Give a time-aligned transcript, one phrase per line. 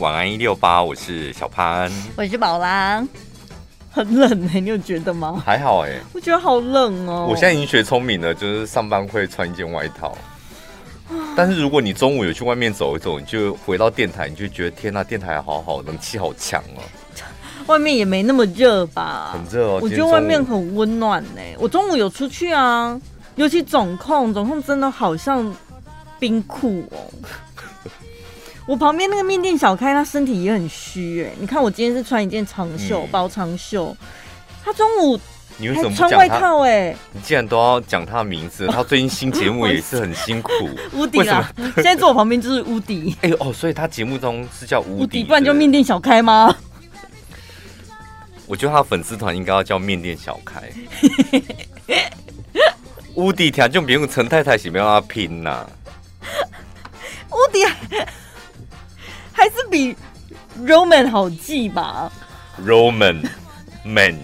[0.00, 3.04] 晚安一六八，我是小潘，我是宝拉，
[3.90, 5.42] 很冷哎、欸，你有觉得吗？
[5.44, 7.30] 还好哎、欸，我觉得好冷哦、喔。
[7.30, 10.16] 我现在已经学聪明了，就是上班会穿一件外套。
[11.36, 16.82] 但是如果你中午有去外面走一走，你就回到电台，你就觉得天呐，电台好好，冷气好强哦。
[17.66, 19.30] 外面也没那么热吧？
[19.32, 19.80] 很热哦。
[19.82, 21.56] 我觉得外面很温暖呢、欸。
[21.58, 22.96] 我中午有出去啊，
[23.34, 25.52] 尤其总控，总控真的好像
[26.20, 27.10] 冰库哦。
[28.68, 31.32] 我旁边那个面店小开，他身体也很虚哎。
[31.40, 33.96] 你看我今天是穿一件长袖，嗯、薄长袖。
[34.62, 35.18] 他中午
[35.56, 36.94] 你为什么穿外套哎？
[37.12, 40.52] 你既然都要讲他的名字，他最近新节目也是很辛苦。
[40.92, 43.16] 乌迪啊，现在坐我旁边就是乌迪。
[43.22, 46.54] 哎呦哦，所以他节目中是叫乌迪，不然叫面店小开吗？
[48.46, 50.62] 我觉得他粉丝团应该要叫面店小开。
[53.14, 55.66] 乌迪条就别用陈太太，是不要他拼呐？
[57.30, 57.64] 乌迪。
[59.38, 59.96] 还是比
[60.66, 62.10] Roman 好记吧
[62.66, 63.24] ？Roman
[63.84, 64.18] man，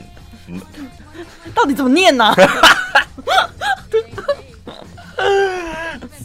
[1.55, 2.34] 到底怎么念呢、啊？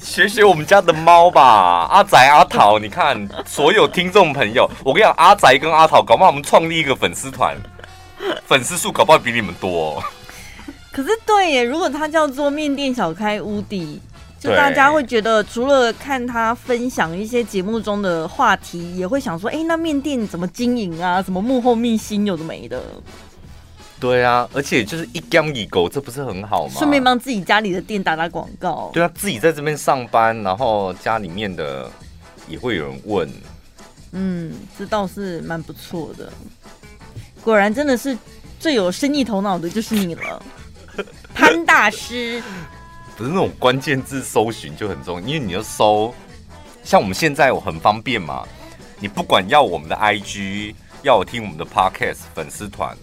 [0.02, 7.56] 学学我们家的猫吧，阿宅阿桃，你看所有听众朋友，我跟你讲，阿宅跟阿桃，搞不好我们创立一个粉丝团，
[8.48, 10.04] 粉丝数搞不好比你们多、哦。
[10.92, 14.02] 可是对耶，如果他叫做面店小开乌迪。
[14.40, 21.22] 就大家会觉得，除了看他分享一些节目中的话题，也会想说，哎、欸，那面店怎么经营啊？
[21.22, 22.82] 什么幕后秘辛有的没的？
[24.00, 26.74] 对啊，而且就是一江一狗，这不是很好吗？
[26.78, 28.90] 顺便帮自己家里的店打打广告。
[28.94, 31.92] 对啊，自己在这边上班，然后家里面的
[32.48, 33.30] 也会有人问。
[34.14, 36.32] 嗯，这倒是蛮不错的。
[37.44, 38.18] 果然真的是
[38.58, 40.42] 最有生意头脑的就是你了，
[41.34, 42.42] 潘大师。
[43.20, 46.16] 不是那种关键字搜寻就很重要，因为你要搜，
[46.86, 48.48] 像我们现在我很方便嘛，
[48.98, 52.96] 你不管要我们的 IG，要我听我们的 Podcast 粉丝团，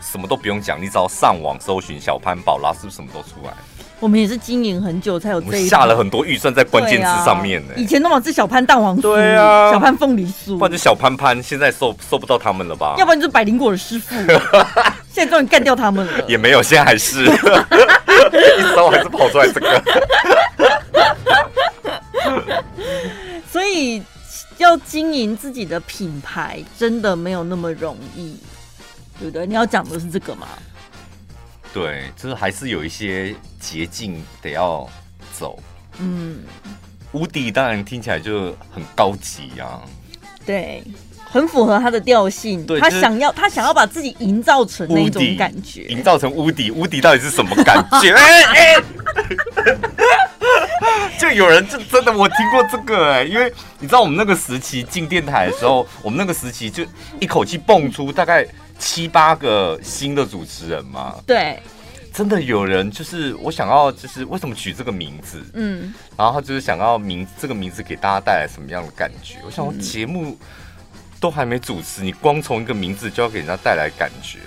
[0.00, 3.54] 什么都不用讲，你只要上网搜寻小潘宝拉，是不是什么都出来？
[4.02, 7.78] 我们也是经营很久才有这一，下了很多预算在关键字上面呢、欸啊。
[7.78, 12.96] 以前都往是小潘蛋黄酥，对啊，小潘凤梨酥，或者小潘潘，现在搜搜不到他们了吧？
[12.98, 14.16] 要不然就是百灵果的师傅，
[15.14, 16.24] 现在终于干掉他们了。
[16.26, 17.24] 也没有，现在还是。
[17.24, 19.82] 一搜还是跑出来这个，
[23.52, 24.02] 所以
[24.58, 28.36] 要经营自己的品牌真的没有那么容易，
[29.20, 29.46] 对不对？
[29.46, 30.48] 你要讲的是这个吗？
[31.72, 34.88] 对，就是还是有一些捷径得要
[35.32, 35.58] 走。
[35.98, 36.40] 嗯，
[37.12, 39.82] 无敌当然听起来就很高级啊。
[40.44, 40.82] 对。
[41.24, 48.12] 很符合他的调性，他想要他想要把自己营造成那种感觉，营造成无敌，无敌到底是什么感觉？
[48.12, 48.82] 哎 哎，
[51.18, 56.84] 就有人就真的我听过这个哎、欸，因为你知道我们那个时期进电台的时候，我们那个时期就
[57.18, 58.46] 一口气蹦出大概
[58.78, 61.16] 七八个新的主持人嘛。
[61.26, 61.60] 对，
[62.12, 65.44] 真的有人就是我想要就是为什么取这个名字？
[65.54, 69.36] 嗯，然后他就是想要名这个名字给大家带来什么样的感觉？
[69.44, 70.38] 我想说节目。
[71.22, 74.40] 都还没主持，你光从一个名字就要给人家带来感觉，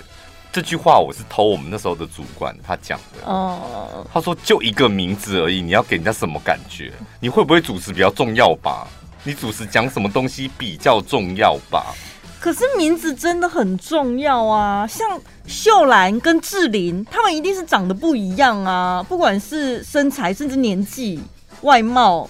[0.52, 3.26] 这句话我是偷我们那时候的主管他讲的。
[3.26, 6.92] 哦，他说就一个名字而已，你要给人家什么感觉？
[7.18, 8.86] 你会不会主持比较重要吧？
[9.24, 11.94] 你主持讲什么东西比较重要吧？
[12.40, 14.86] 可是名字真的很重要啊！
[14.86, 21.20] 像秀兰跟志玲，他们一定是长得不一样啊，不管是身材，甚至年纪、
[21.62, 22.28] 外貌。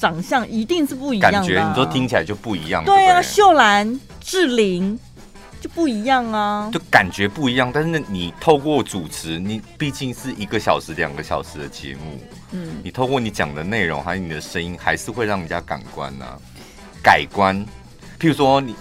[0.00, 2.84] 长相一定是不一样的，感觉你说听起来就不一样。
[2.84, 4.96] 对啊，秀兰、志玲
[5.60, 7.68] 就不一样啊，就感觉不一样。
[7.74, 12.16] 但是你透过主持，你毕竟是一个小时、两个小时的节目，
[12.52, 16.38] 嗯，你透过你讲的内容还有你的声音，还是会让人家感官呐、啊、
[17.02, 17.56] 改观。
[18.20, 18.76] 譬如说你。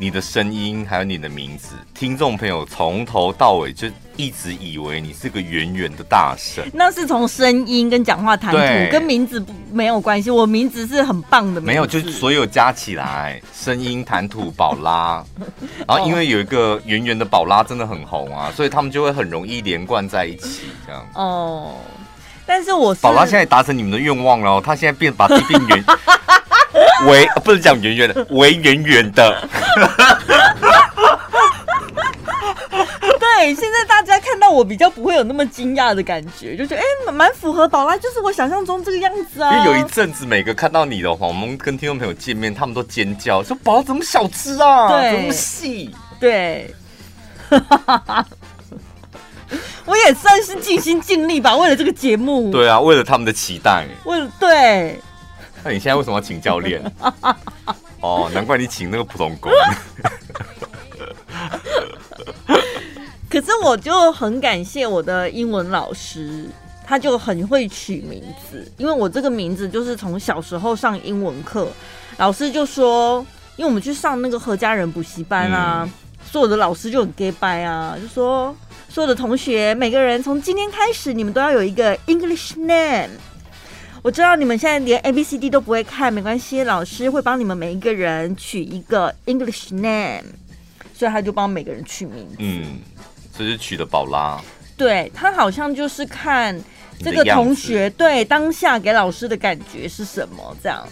[0.00, 6.64] 你的声音还有你的名字，听众朋友从头到尾就一直以为你是个圆圆的大神。
[6.72, 10.30] 那是从声音跟讲话谈吐跟名字不没有关系。
[10.30, 15.24] 我名字是很棒的名字，没有，就所有加起来，声音谈吐宝拉。
[15.88, 21.04] 然后因为有一个圆圆的宝拉真的很红啊，所以他们就会很容易连贯在一起这样。
[21.14, 21.74] 哦，
[22.46, 25.84] 但是我宝拉现在达成你们的愿望了，他现在变把自己变圆。
[27.06, 29.48] 围不是讲圆圆的， 围圆圆的。
[33.20, 39.56] 对，现在大家看到我比较不会有那么惊讶的感觉，就觉得哎，蛮、欸、符合宝拉，就是我想象中这个样子啊。
[39.56, 44.88] 因为有一阵子，每个看到你的话，我们跟听众朋友见面，他们都尖叫，说宝拉怎么小只啊？
[44.88, 45.94] 对，怎么细？
[46.18, 46.74] 对，
[49.86, 52.50] 我也算是尽心尽力吧，为了这个节目。
[52.50, 53.86] 对啊，为了他们的期待。
[54.04, 55.00] 为了对。
[55.64, 56.82] 那你现在为什么要请教练？
[58.00, 59.50] 哦，难怪你请那个普通工。
[63.28, 66.46] 可是我就很感谢我的英文老师，
[66.86, 71.68] 他就很会取名字，因为我这个名字就是从小时候上英文课，
[72.16, 73.18] 老师就说，
[73.56, 75.92] 因为我们去上那个何家人补习班啊，嗯、
[76.24, 78.56] 所有的老师就很 gay 掰啊，就说
[78.88, 83.10] 所有的同学每个人从今天开始，你们都要有一个 English name。
[84.08, 90.24] 我知道你们现在连 A B C D 都不会看，没关系，老师会帮你们每一个人取一个 English name，
[90.94, 92.36] 所以他就帮每个人取名字。
[92.38, 92.78] 嗯。
[93.36, 94.40] 这是取的宝拉，
[94.78, 96.58] 对，他好像就是看
[97.00, 100.88] 这个同学对当下给老师的感觉是什么这样，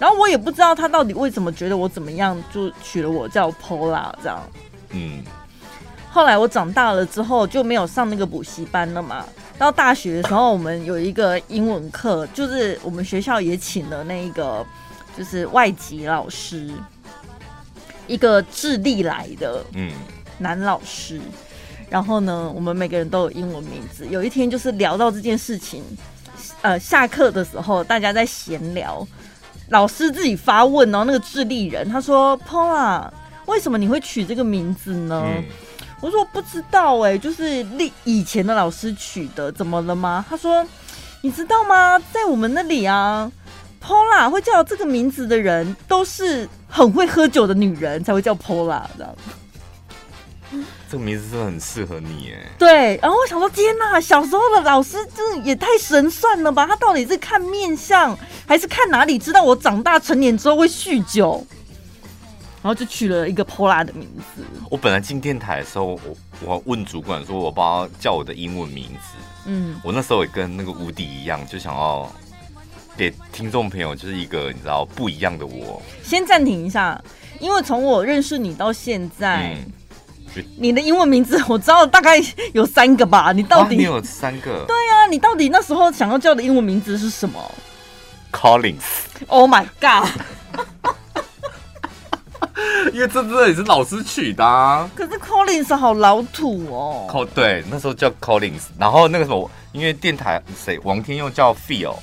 [0.00, 4.42] 然后我也不知道他到底为什么觉得我怎么样，就取了我叫 Paula 这样。
[4.90, 5.22] 嗯，
[6.10, 9.24] 后来我长大了之后就没有上那个补习班了嘛。
[9.62, 14.66] 到大学的时候，我们有一个英文课，就是我们学校也请了那一个
[15.16, 16.68] 就是外籍老师，
[18.08, 19.92] 一个智利来的嗯
[20.38, 21.20] 男老师。
[21.88, 24.04] 然后呢，我们每个人都有英文名字。
[24.08, 25.84] 有一天就是聊到这件事情，
[26.62, 29.06] 呃，下课的时候大家在闲聊，
[29.68, 33.08] 老师自己发问哦，那个智利人他说：“Paula，
[33.46, 35.44] 为什么你会取这个名字呢？”嗯、
[36.02, 40.66] 我说：“我不知道哎，就是历以前的老师取的，怎么了吗？”他说
[41.22, 41.96] ：“你知道吗？
[42.12, 43.30] 在我们那里啊
[43.80, 49.14] ，Paula 会叫这个名字的人都是很会喝酒的女人才会叫 Paula 这样。”
[50.90, 52.50] 这个名字真的很适合你哎。
[52.58, 56.66] 对，然后我想说，天哪，小时候的老师真的也太神算了吧？
[56.66, 61.46] 他到底是看面相，还是看哪里知道我长大成年之后会酗酒？
[62.62, 64.44] 然后就取了一个 Paula 的名字。
[64.70, 66.00] 我本来进电台的时候，我
[66.44, 69.18] 我问主管说，我不要叫我的英文名字。
[69.46, 72.10] 嗯，我那时候也跟那个无敌一样，就想要
[72.96, 75.82] 给听众朋友就是一个你知道不一样的我。
[76.02, 77.02] 先暂停一下，
[77.40, 79.54] 因为从我认识你到现在。
[79.54, 79.72] 嗯
[80.56, 82.18] 你的英文名字我知道大概
[82.54, 83.32] 有三个吧？
[83.32, 84.64] 你到底、啊、你有三个？
[84.66, 87.38] 对啊，你到底那时候想要叫的英文名字是什么
[88.32, 88.80] ？Collins。
[89.26, 90.08] Oh my god！
[92.92, 94.88] 因为这这也是老师取的、啊。
[94.94, 97.06] 可是 Collins 好老土哦。
[97.12, 101.94] 哦，对，那时候叫 Collins，然后那个时候因为电台谁王天佑叫 Phil。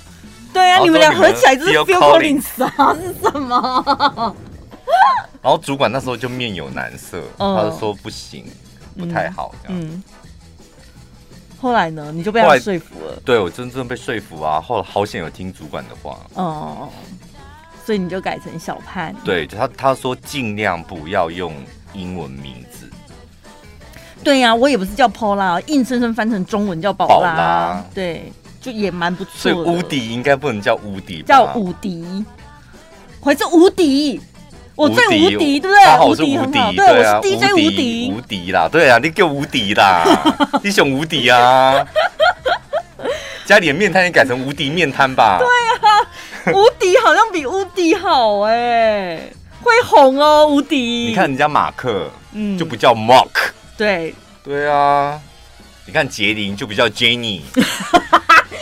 [0.52, 2.96] 对啊，你们俩合起来就是 Phil Collins 啊？
[2.96, 4.36] 是什么？
[5.42, 8.46] 然后主管那时候就面有难色，哦、他就说不行，
[8.98, 9.80] 不太好这样。
[9.80, 10.04] 嗯。
[11.62, 13.22] 后来呢，你就被他说服了。
[13.24, 14.62] 对，我真正被说服啊！
[14.62, 16.18] 后来好险有听主管的话。
[16.34, 16.90] 哦。
[17.90, 19.12] 所以你就改成小潘。
[19.26, 21.52] 对，他他说尽量不要用
[21.94, 22.88] 英文名字。
[24.24, 27.84] 对呀、啊，我也不是叫 Paula，硬生生翻成中文叫宝拉。
[27.92, 28.32] 对，
[28.62, 29.32] 就也蛮不错。
[29.36, 32.24] 所以无敌应该不能叫无敌，叫无敌，
[33.20, 34.22] 或者无敌。
[34.76, 36.08] 我最无敌，对不对？
[36.08, 40.06] 我是无敌，对，我是 DJ 无敌，无敌啦，对啊，你叫无敌啦，
[40.62, 41.84] 你想无敌啊？
[43.48, 45.40] 家里的面摊也改成无敌面摊吧？
[45.40, 46.06] 对啊，
[46.54, 49.32] 无敌好像比无敌好哎，
[49.62, 51.08] 会红哦，无敌。
[51.08, 54.14] 你看人家马克，嗯，就不叫 Mark，对，
[54.44, 55.20] 对啊，
[55.86, 57.42] 你看杰林就不叫 Jenny。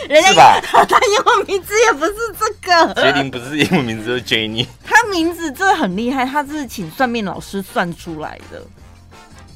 [0.08, 0.58] 人家是吧？
[0.72, 2.94] 他英文名字也不是这个。
[2.94, 4.66] 杰林不是英文名字，就是 Jenny。
[4.82, 8.62] 他名字真的很厉害，他是请算命老师算出来的。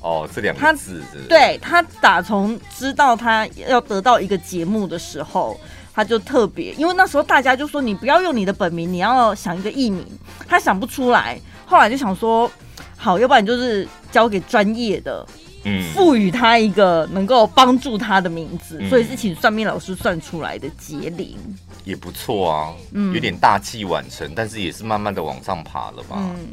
[0.03, 1.21] 哦，这两个字是。
[1.27, 5.59] 对，他打从知道他要得到一个节目的时候，
[5.95, 10.07] 他就特别，因为那时候大家就说你不要用你的本名，你要想一个艺名。
[10.49, 12.51] 他想不出来，后来就想说，
[12.97, 15.27] 好，要不然就是交给专业的。
[15.65, 21.39] 嗯，赋予他一个能够帮助他的名字，嗯、所以是请算命老师算出来的杰林，
[21.85, 22.75] 也不错啊。
[22.91, 26.17] 嗯，有点大器晚成，但是也是慢慢的往上爬了吧？
[26.19, 26.49] 嗯，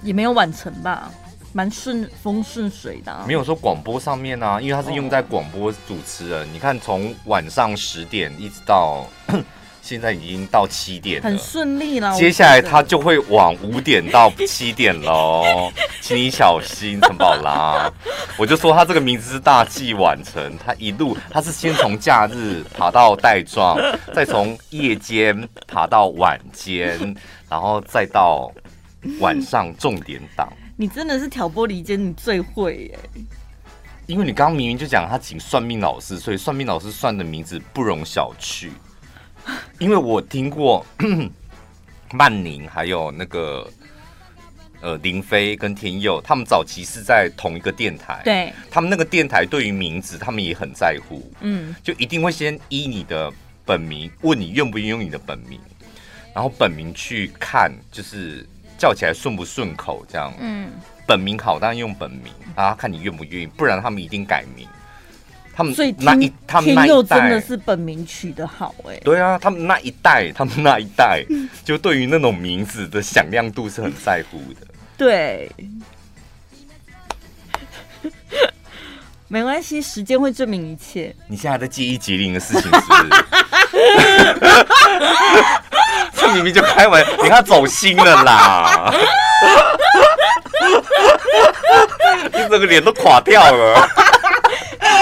[0.00, 1.10] 也没有晚成吧，
[1.52, 3.24] 蛮顺风顺水的、啊。
[3.26, 6.42] 没有说广播上面啊，因为他是用在广播主持人。
[6.42, 9.06] 哦、你看，从晚上十点一直到。
[9.82, 12.16] 现在已经到七点了，很顺利了。
[12.16, 17.92] 接下来他就会往五点到七点喽， 请你小心，陈宝拉。
[18.38, 23.76] 我就说他这个名字是大器晚成，他一路他是先从假日爬到带状，
[24.14, 26.96] 再从夜间爬到晚间，
[27.50, 28.52] 然后再到
[29.18, 30.48] 晚上重点档。
[30.82, 32.98] 你真的是挑拨离间，你最会耶。
[34.06, 38.68] 因为你刚刚明明就讲他请算命老师，所以算命老师算的名字不容小觑。
[39.78, 40.84] 因为我听过
[42.12, 43.70] 曼宁，还有那个
[44.80, 53.32] 呃林飞跟天佑，他们早期是在同一个电台，对，他们那个电台对于名字，他们也很在乎，嗯，就一定会先依你的
[53.64, 55.60] 本名问你愿不愿意用你的本名。
[56.34, 58.44] 然后本名去看，就是
[58.82, 60.34] 叫起来顺不顺口这样。
[60.40, 60.68] 嗯，
[61.06, 64.66] 本名好，当然用本名，啊看你愿不愿意，不然他们一定改名。
[65.54, 68.96] 他们那一，他们那一代真的是本名取得好哎。
[69.04, 71.24] 对啊，他们那一代，他们那一代，
[71.64, 74.66] 就对于那种名字的响亮度是很在乎的。
[74.96, 75.48] 对，
[79.28, 81.14] 没关系，时间会证明一切。
[81.28, 83.08] 你现在还在记忆吉林的事情是不是？
[86.22, 88.94] 这明明就开玩笑，你看走心了啦！
[92.32, 93.88] 你整个脸都垮掉了。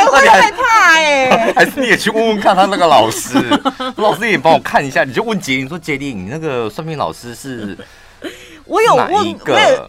[0.06, 3.38] 我会害怕哎、欸， 还是你也去问问看他那个老师，
[3.96, 7.76] 老师也帮我看一下，你就问杰林说：“杰林，你那个算命老师是？”
[8.64, 9.84] 我有问，我有应该是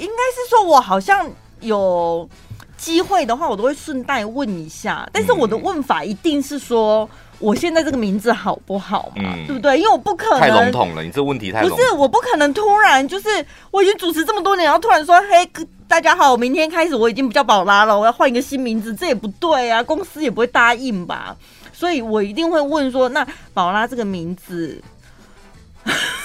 [0.50, 1.29] 说，我好像
[1.61, 2.29] 有
[2.77, 5.07] 机会的话，我都会顺带问一下。
[5.13, 7.09] 但是我的问法一定是说。
[7.41, 9.33] 我现在这个名字好不好嘛？
[9.36, 9.77] 嗯、对不对？
[9.77, 11.62] 因为我不可能太笼统了，你这问题太。
[11.63, 13.27] 不是，我不可能突然就是
[13.71, 15.50] 我已经主持这么多年，然后突然说：“嘿，
[15.88, 21.36] 大家好，我明天开始我已经不叫宝拉了，我要换一个新名字。”这也不对啊，公司也不会答应吧？
[21.74, 24.79] 所以我一定会问说：“那宝拉这个名字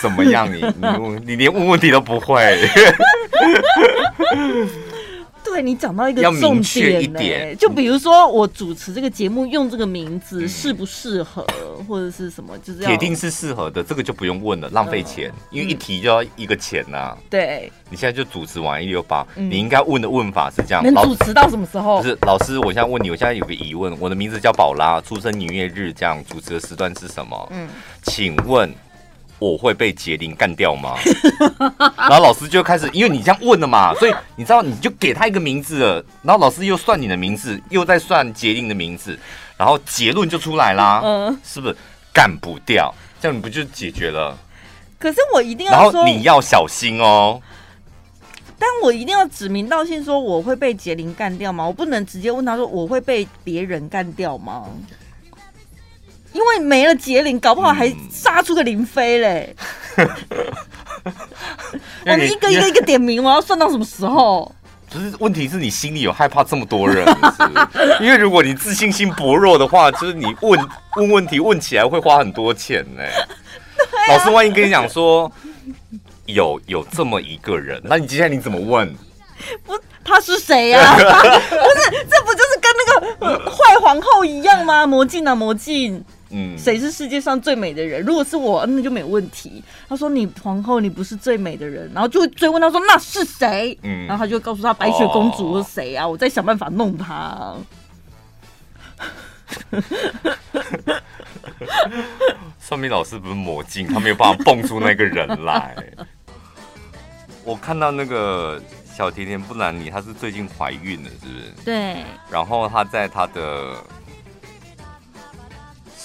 [0.03, 0.61] 怎么样你？
[0.61, 2.57] 你你连问问题都不会。”
[5.47, 11.47] 对，你讲到一个重点呢、欸，就比如说我主持这个节目用这个名字适不适合，
[11.89, 17.19] 或者是什么，就是要铁定是适合的，这个就不用问了，浪费钱，因为一提就要一个钱呐、啊。
[17.31, 22.03] 对，你现在就主持完一六八，你应该问的问法是这样，能主持到什么时候？
[22.03, 27.49] 不是老师，我现在问你，我现在有个疑问，我的名字叫宝拉，出生年月日，这样主持的时段是什么？
[27.53, 27.69] 嗯，
[28.03, 28.71] 请问。
[29.39, 30.95] 我会被杰林干掉吗？
[31.97, 39.19] 然后老师就开始，因为你这样问了嘛，所以你知道你就给他一个名字了，然后老师又算你的名字，又在算杰林的名字，
[39.57, 41.77] 然后结论就出来啦，嗯，是不是
[42.13, 42.95] 干不掉？
[43.21, 44.37] 这样你不就解决了？
[44.99, 47.41] 可是我一定要，然后你要小心哦。
[48.59, 51.67] 但我一定要指名道姓说我会被杰林干掉吗？
[51.67, 54.65] 我不能直接问他说我会被别人干掉吗？
[56.37, 59.57] 因为没了杰林，搞不好还杀出个林飞嘞。
[59.97, 60.07] 嗯、
[62.05, 64.53] 我们一个一个一个点名，我要算到什么时候？
[64.91, 67.07] 不是，问题是你心里有害怕这么多人
[68.01, 73.03] 因为如果你自信心薄弱的话，就是你问问问题问起来会花很多钱呢。
[73.03, 75.33] 啊、老师万一跟你讲说
[76.27, 78.95] 有有这么一个人，那你接下来你怎么问？
[79.65, 79.73] 不，
[80.05, 80.93] 他是谁呀、啊？
[81.01, 81.11] 不是，
[82.11, 84.87] 这不就是跟那个坏皇后一样吗？
[84.87, 86.05] 魔镜啊，魔镜。
[86.31, 88.03] 嗯，谁是世界上最美的人？
[88.03, 89.63] 如果是我，那就没问题。
[89.89, 96.05] 他说：“你皇后，你不是最美的人。”然后就会追问他说：“那是谁？”嗯，然后他就告诉他白雪公主是谁啊？
[96.05, 97.55] 哦、我再想办法弄他。
[102.59, 105.77] 算命老师不是魔镜，他没有办法蹦出那个人来。
[107.45, 108.61] 我看到那个
[108.93, 111.53] 小甜甜布兰妮，她是最近怀孕了，是不是？
[111.65, 112.03] 对。
[112.29, 113.77] 然后她在她的。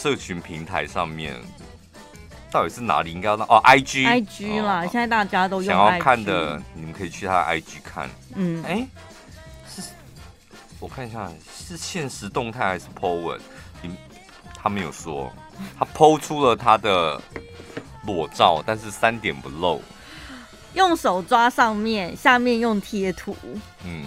[0.01, 1.35] 社群平台上面
[2.51, 3.11] 到底是哪里？
[3.11, 5.65] 应该要哦，IG，IG 啦，现在大家都用。
[5.65, 8.09] 想要看的，你们可以去他的 IG 看。
[8.33, 8.87] 嗯，哎，
[9.69, 9.83] 是，
[10.79, 13.39] 我看一下，是现实动态还是 po 文？
[13.83, 13.95] 你
[14.55, 15.31] 他没有说，
[15.77, 17.21] 他 po 出了他的
[18.07, 19.83] 裸照，但是三点不露，
[20.73, 23.37] 用手抓上面，下面用贴图。
[23.85, 24.03] 嗯。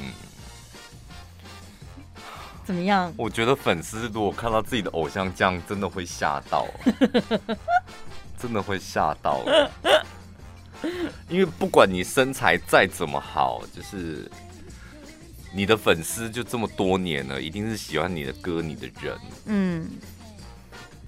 [2.64, 3.12] 怎么样？
[3.16, 6.66] 我觉得粉丝如果看到自己的偶像这样，真的会吓到，
[8.38, 9.44] 真的会吓到。
[11.28, 14.30] 因为不管你身材再怎么好，就是
[15.52, 19.18] 你的粉丝就这么多年了，一定是喜欢你的歌、你的人。
[19.46, 19.88] 嗯，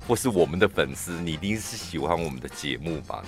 [0.07, 3.23] 或是我们的粉丝，你一定是喜欢我们的节目吧？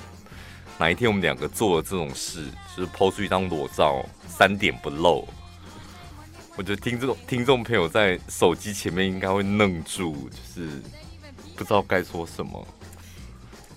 [0.78, 5.26] 哪一天我们两个做了这种事，就是 PO 出一张裸照，三点不露。
[6.58, 10.68] 我觉得听众听众朋友在手机前面应该会愣住，就是
[11.54, 12.66] 不知道该说什么。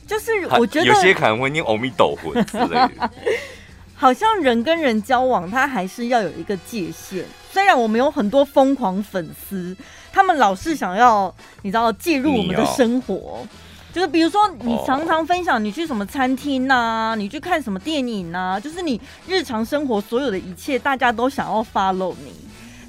[0.08, 3.12] 就是我觉得有些可能会念阿弥陀佛之类的。
[3.94, 7.24] 好像人跟人交往，他还是要有一个界限。
[7.52, 9.78] 虽然我们有很多疯狂粉丝，
[10.12, 13.48] 他们老是想要你知道介入我们的生活，哦、
[13.94, 22.34] 就是比如说你常常分享你去什么餐厅呐、啊，你去看什么电影呐、啊，就是你日常生活所有的一切，大家都想要 follow 你。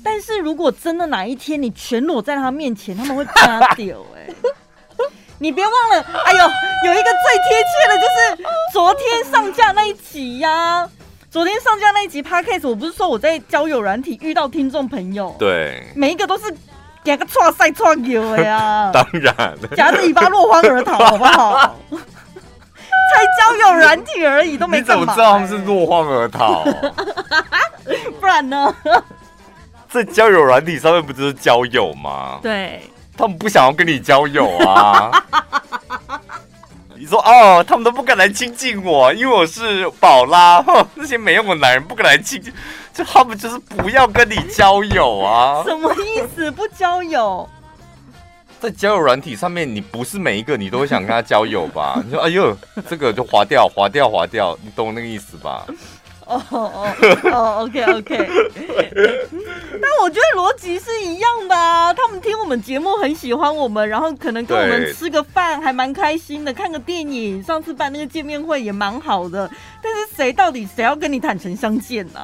[0.05, 4.29] 但是如果真的哪一天你全裸在他面前，他们会发丢哎！
[5.39, 10.91] 你别忘了，哎呦，有一个最贴切的，就是昨天上架那一集呀、啊。
[11.31, 16.55] 昨天上架那一集 Podcast，我不是说我在交友软体遇到听众朋友，对，每一个都是
[17.03, 18.91] 给个错赛错球的呀。
[18.95, 21.75] 当然，夹着尾巴落荒而逃， 好不好？
[21.91, 24.81] 才交友软体而已，都没、欸。
[24.81, 26.65] 你怎么知道他们是落荒而逃？
[28.21, 28.75] 不然呢？
[29.93, 32.39] 在交友软体上面不就是交友吗？
[32.43, 32.81] 对，
[33.17, 35.11] 他们不想要跟你交友啊。
[36.97, 40.65] 你说哦，他们都不敢来亲近我，因为我是宝拉。
[40.95, 42.53] 那些没用的男人不敢来亲近，
[42.95, 45.63] 就他们就是不要跟你交友啊。
[45.65, 46.51] 什么意思？
[46.53, 47.49] 不交友？
[48.61, 52.01] 在交友软体上面，你不是每一个你都会想跟他交友吧？
[52.05, 52.57] 你说哎呦，
[52.89, 55.67] 这个就划掉，划掉，划掉，你懂那个意思吧？
[56.51, 58.31] 哦哦哦，OK OK。
[59.81, 69.51] 但我觉得逻辑是一样的啊，他们听我们节目很喜欢我们，然后可能跟我们吃个饭还蛮开心的，看个电影，上次办那个见面会也蛮好的。
[69.83, 72.21] 但是谁到底谁要跟你坦诚相见呢？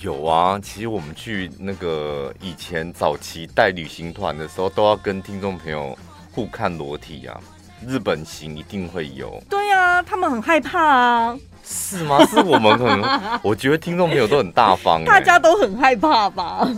[0.00, 5.98] 有啊，其实我们去那个以前早期带旅行团的时候，都要跟听众朋友
[6.32, 7.38] 互看裸体啊。
[7.86, 9.40] 日本型一定会有。
[9.48, 11.38] 对啊，他们很害怕啊。
[11.64, 12.24] 是吗？
[12.26, 16.66] 是我们可能， 我觉得听众朋友都很大方，大家都很害怕吧？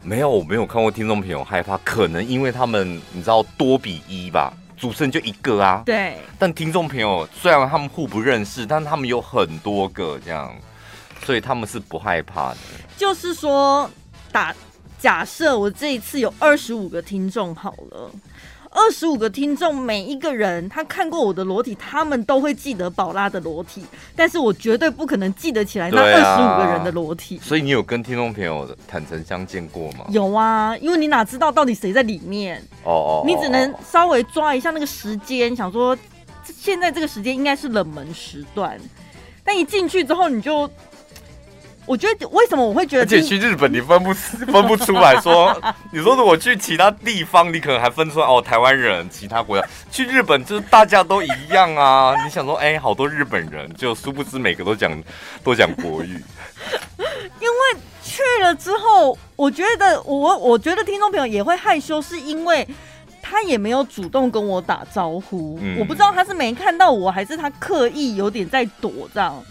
[0.00, 4.52] 没有，我没有看过听众朋友害怕，可能因为他们你知道多比一吧。
[4.78, 6.16] 主持人就一个啊，对。
[6.38, 10.54] 但听众朋友虽然他们互不认识，但他们有很多个这样，
[11.24, 12.58] 所以他们是不害怕的。
[12.96, 13.90] 就是说，
[14.30, 14.54] 打
[14.98, 18.10] 假设我这一次有二十五个听众好了。
[18.70, 23.82] 二十五个听众，每一个人他看过我的裸体，他们都会记得宝拉的裸体，
[24.14, 27.40] 但是我绝对不可能记得起来那二十五个人的裸体。
[27.42, 30.04] 所以你有跟听众朋友坦诚相见过吗？
[30.10, 32.62] 有啊，因为你哪知道到底谁在里面？
[32.84, 35.96] 哦哦，你只能稍微抓一下那个时间，想说
[36.44, 38.78] 现在这个时间应该是冷门时段，
[39.42, 40.70] 但一进去之后你就。
[41.88, 44.12] 我觉得为什么我会觉得，而且去日本你分不
[44.52, 45.58] 分不出来说，
[45.90, 52.14] 你说如果去其他地方，你可能还分出来哦，台湾人，其他国家 去日本就是大家都一样啊。
[52.22, 55.02] 你想说，哎、欸，好多日本人，就殊不知每个都讲
[55.42, 56.22] 都讲国语。
[57.40, 62.68] 因为去了之后，我觉得我我觉得听众朋友也会害羞，是因为
[63.22, 69.42] 他也没有主动跟我打招呼，嗯、我不知道他是没看到我，还是他刻意有点在躲这样。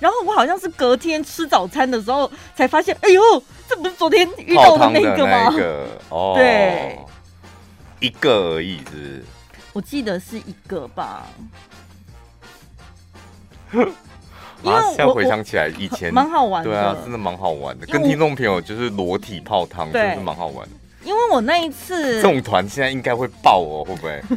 [0.00, 3.22] 然后我好像是隔天吃早餐的时候才发现，哎呦，
[3.68, 5.48] 这不是昨天遇到的那个吗？
[5.50, 6.98] 那个 哦，对，
[8.00, 9.24] 一个而已是，是。
[9.72, 11.26] 我记得是一个吧。
[14.62, 20.74] 因为现在回想起来，以前蛮好玩的，对啊，真的蛮好玩的，跟听众朋友就是裸体泡汤，真是蛮好玩的。
[21.04, 24.20] 因为我那一次，这种团现在应该会爆哦，会不会？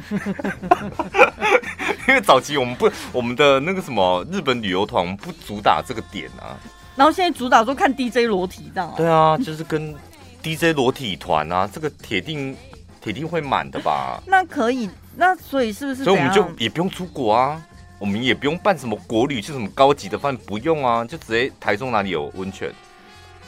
[2.10, 6.58] 因为早期我们不，我们的那个什么日本旅游团，我们不主打这个点啊。
[6.96, 8.92] 然后现在主打说看 DJ 裸体这样。
[8.98, 9.96] 对啊，就是跟
[10.42, 12.58] DJ 裸体团啊，这个铁定
[13.00, 14.20] 铁定会满的吧？
[14.26, 16.04] 那可以，那所以是不是？
[16.04, 17.62] 所以我们就也不用出国啊，
[18.00, 22.74] 我们也不用办什么国旅，就什么高级的饭不用啊，就直接台中哪里有温泉。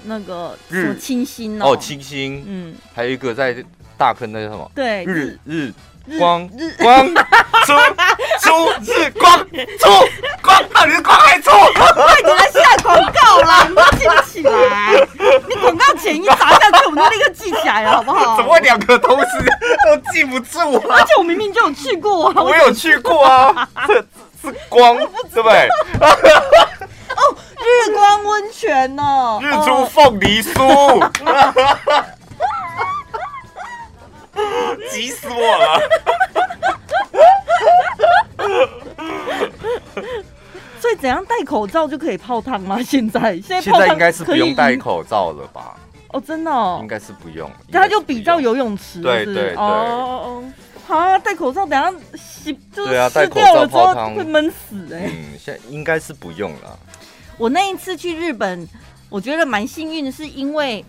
[0.03, 3.55] 那个什么清新哦，清新，嗯，还有一个在
[3.97, 4.71] 大坑，那叫什么？
[4.75, 5.73] 对，日日
[6.17, 7.07] 光日光
[7.65, 7.73] 出
[8.41, 9.37] 出日光
[9.79, 9.89] 出
[10.41, 11.51] 光，到底是光还是出？
[11.51, 13.65] 快点来下广告啦！
[13.69, 15.07] 你都记不起来，
[15.47, 18.35] 你广告前一砸下去，我们就立刻记起来了，好不好？
[18.37, 19.25] 怎么会两个同时
[19.85, 20.59] 都记不住
[20.89, 20.97] 啊？
[20.97, 23.93] 而且我明明就有去过啊，我有去过啊， 这
[24.49, 24.97] 是光，
[25.33, 25.69] 对不对？
[27.11, 27.35] 哦，
[27.85, 31.09] 日光温泉哦，日出凤梨酥，
[34.91, 35.79] 急死我了！
[40.79, 42.81] 所以怎样戴口罩就可以泡汤吗？
[42.81, 45.77] 现在现在现在应该是不用戴口罩了吧？
[46.09, 47.49] 哦，真的哦，应该是不用。
[47.71, 49.55] 它就比较游泳池，对对对。
[49.55, 50.43] 哦，
[50.85, 55.09] 好啊，戴口罩，等下洗就是湿掉了之后会闷死哎。
[55.13, 56.77] 嗯，现在应该是不用了。
[57.37, 58.67] 我那一次去日本，
[59.09, 60.83] 我觉得蛮幸运的，是因为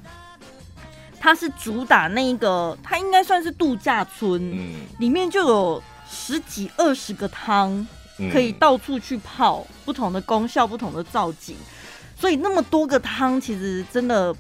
[1.22, 7.86] 它是主打那一个，它应该算是度假村，嗯，里面就有十几二十个汤，
[8.32, 11.54] 可以到处去泡，不同的功效、不同的造景，
[12.18, 14.34] 所以那么多个汤，其实真的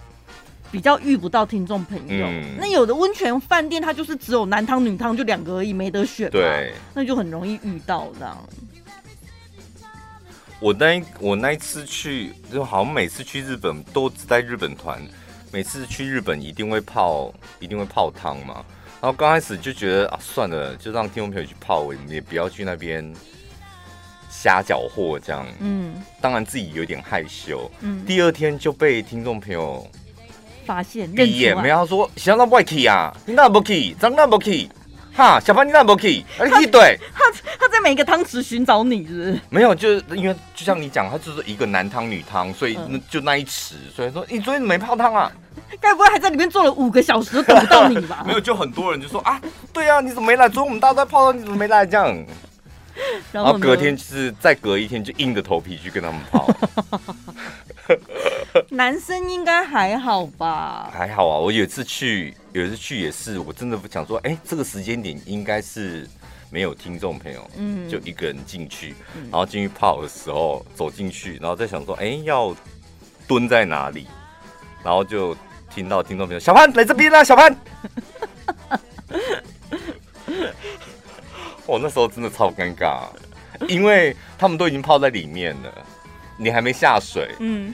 [0.72, 2.26] 比较遇不到听众朋友。
[2.26, 8.36] 嗯、那有的温泉饭店，它就是只有男汤女汤，就两个而已，没得选，对，那就很容易遇到这样。
[10.58, 15.00] 我那我那一次去，就好像每次去日本都只带日本团，
[15.52, 18.64] 每次去日本一定会泡，一定会泡汤嘛。
[19.02, 23.12] 然后刚开始就觉得啊，算了，就让听众朋友去泡，我们也不要去那边
[24.30, 25.46] 瞎搅和这样。
[25.60, 27.70] 嗯，当然自己有点害羞。
[27.80, 29.86] 嗯，第二天就被听众朋友
[30.64, 34.68] 发现，闭眼没有说，想到不去啊，你那不去，张那不去，
[35.14, 37.24] 哈，小潘你那不去，你去对，他
[37.60, 39.40] 他在每一个汤池寻找你是不是？
[39.50, 45.30] 没有，就是因为就像你讲，他就是一个男汤女汤，所以那就那一池，所以说你昨天没泡汤啊？
[45.80, 48.24] 该不会还在里面坐了五个小时都等不到你吧？
[48.26, 49.40] 没有，就很多人就说啊，
[49.72, 50.48] 对啊，你怎么没来？
[50.48, 51.84] 昨天我们大家都在泡汤，你怎么没来？
[51.84, 52.16] 这样。
[53.32, 56.46] 然后隔天就是再隔一天就硬着头皮去跟他们泡。
[58.70, 60.90] 男生应该还好吧？
[60.92, 66.08] 还好啊，我有一次去，有一次去也是，我真的不想说，哎，这个时间点应该是
[66.50, 68.94] 没有听众朋友，嗯，就一个人进去，
[69.30, 72.54] 然后进去泡的时候走进去，然后再想说，哎，要
[73.26, 74.06] 蹲在哪里，
[74.84, 75.36] 然后就
[75.74, 77.56] 听到听众朋友小潘来这边啦，小潘。
[81.66, 83.06] 我 那时候真的超尴尬，
[83.68, 85.86] 因为他们都已经泡在里面了，
[86.42, 87.72] 你还没下水，嗯，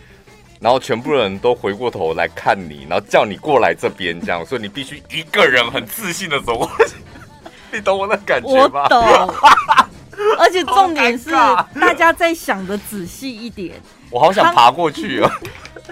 [0.61, 6.97] 然后全部人都回过头来看你，然后叫你过来这边，这样，所以你必须一个人很自信的走过去，
[7.73, 8.83] 你懂我的感觉吗？
[8.85, 9.35] 我懂，
[10.39, 15.31] 而且重点是大家再想的仔细一点，我好想爬过去哦。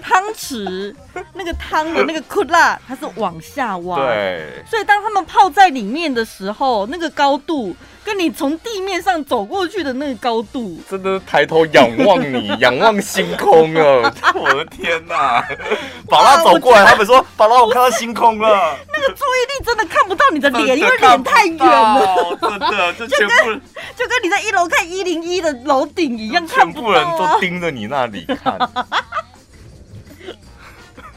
[0.02, 0.94] 汤匙
[1.32, 7.74] 那个汤的那个库拉，它是往下挖，对，所以当他们泡在里面的时候，那个高度
[8.04, 14.12] 跟你从地面上走过去的那个高度，真的抬头仰望你， 仰望星空啊！
[14.36, 15.42] 我的天哪！
[16.08, 23.60] 宝拉走过来，他们说：“宝拉，我看到星空了。”那个注意力真的看不到你的脸，因为脸太远了，真的 就全部就跟
[23.96, 28.58] 就跟你在一楼看一零一的楼顶一样，看不到啊，全部人都盯着你那里看。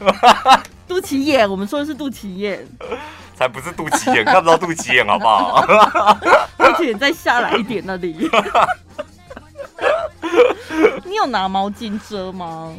[0.88, 2.66] 肚脐眼，我们说的是肚脐眼，
[3.36, 5.62] 才不是肚脐眼，看不到肚脐眼，好不好？
[6.58, 8.16] 肚脐眼再下来一点那里。
[11.04, 12.74] 你有拿毛巾遮吗？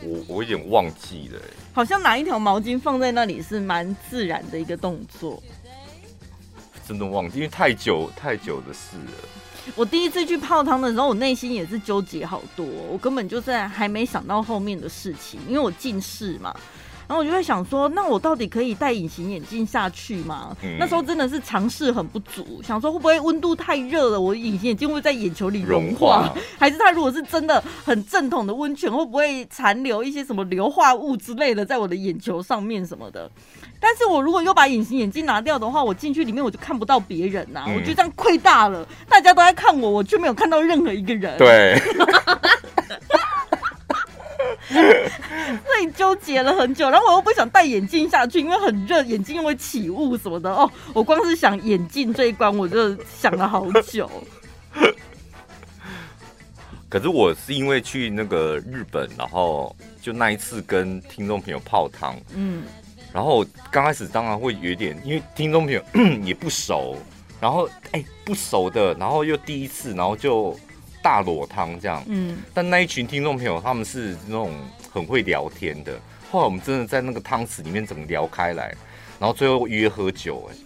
[0.00, 1.40] 我我有点忘记了，
[1.72, 5.40] 好像拿一条毛巾放在那里是蛮自然的一个动作。
[6.92, 9.28] 真的忘记，因为太久太久的事了。
[9.74, 16.54] 我第一次去泡汤的时候，我内心也是纠结好多，我根本就在还没想到后面的事情，因为我近视嘛，
[17.12, 20.56] 然后我就会想说，那我到底可以戴隐形眼镜下去吗？
[20.62, 33.30] 嗯、那时候真的是尝试很不足，想说会不会温度太热了，我隐形眼镜会在眼球里融化，融化 还是它如果是真的很正统的温泉，会不会残留一些什么硫化物之类的在我的眼球上面什么的？
[33.78, 38.88] 但是我如果又把隐形眼镜拿掉的话，我进去里面我就看不到别人呐、啊，嗯、我觉得这样亏大了。
[39.06, 41.36] 大家都在看我，我却没有看到任何一个人。
[41.36, 41.78] 对，
[44.70, 50.52] 所以纠结了很久，然后我又不想戴眼镜下去，因为很热，眼镜又会起雾什么的。
[50.52, 54.10] 哦，我光是想眼镜这一关，我就想了好久。
[56.88, 62.64] 可是我是因为去那个日本，然后就那一次跟听众朋友泡汤，嗯。
[63.12, 65.82] 然后刚开始当然会有点，因为听众朋友
[66.24, 66.96] 也不熟，
[67.40, 70.58] 然后哎不熟的，然后又第一次，然后就
[71.02, 72.02] 大裸汤这样。
[72.06, 72.38] 嗯。
[72.54, 74.52] 但那一群听众朋友他们是那种
[74.90, 75.98] 很会聊天的，
[76.30, 78.74] 后来我们真的在那个汤池里面怎么聊开来，
[79.18, 80.56] 然后最后约喝酒哎。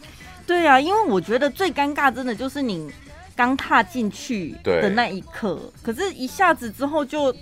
[0.47, 2.89] 对啊，因为我觉得最尴尬真的就是你
[3.35, 7.33] 刚踏进去的那一刻，可是一下子之后就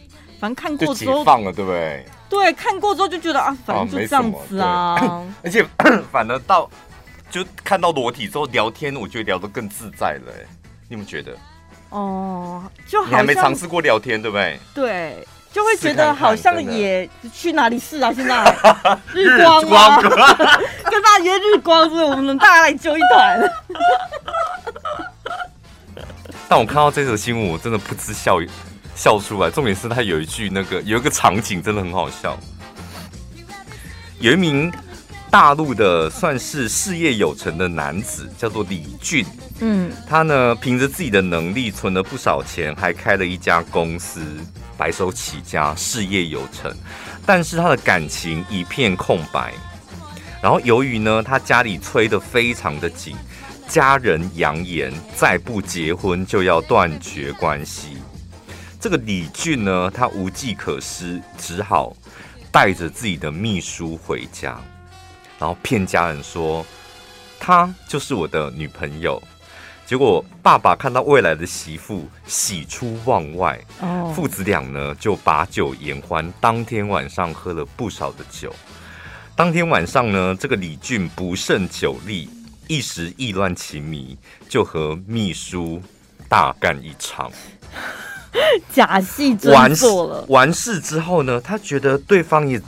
[0.40, 2.06] 反正看过之后解放了，对不对？
[2.30, 4.68] 对，看过之后就觉得啊，反正就这样子啊。
[4.98, 5.64] 啊 而且
[6.10, 6.68] 反而到
[7.30, 10.32] 就看到裸体之后聊天，我觉得聊得更自在了。
[10.88, 11.36] 你们觉得？
[11.94, 14.60] 哦，就好像你还没尝试过聊天，对不对？
[14.74, 18.12] 对，就会觉得好像也去哪里试啊？
[18.12, 18.56] 现在
[19.14, 20.00] 日光啊，
[20.90, 23.40] 跟大家约日光，所以我们能大家来揪一团。
[26.48, 28.38] 但我看到这则新闻，我真的不知笑。
[28.96, 32.38] 笑出来，重点是他有一句那个有一个场景真的很好笑。
[34.20, 34.72] 有一名
[35.34, 39.26] 大陆的算是事业有成的男子，叫做李俊。
[39.58, 44.20] 嗯，他呢凭着自己的能力存了不少钱，还开了一家公司，
[44.78, 46.72] 白手起家，事业有成。
[47.26, 49.52] 但是他的感情一片空白。
[50.40, 53.16] 然后由于呢他家里催得非常的紧，
[53.66, 57.96] 家人扬言再不结婚就要断绝关系。
[58.78, 61.92] 这个李俊呢，他无计可施，只好
[62.52, 64.60] 带着自己的秘书回家，
[65.38, 66.64] 然后骗家人说
[67.38, 69.22] 她就是我的女朋友。
[69.86, 78.54] 结果爸爸看到未来的媳妇喜出望外，哦父子俩呢就把酒言欢，当天晚上喝了不少的酒。
[79.36, 82.30] 当天晚上呢，这个李俊不胜酒力，
[82.66, 84.16] 一时意乱情迷，
[84.48, 85.82] 就和秘书
[86.30, 87.30] 大干一场。
[88.72, 90.24] 假戏真做了。
[90.28, 92.58] 完事之后呢，他觉得对方也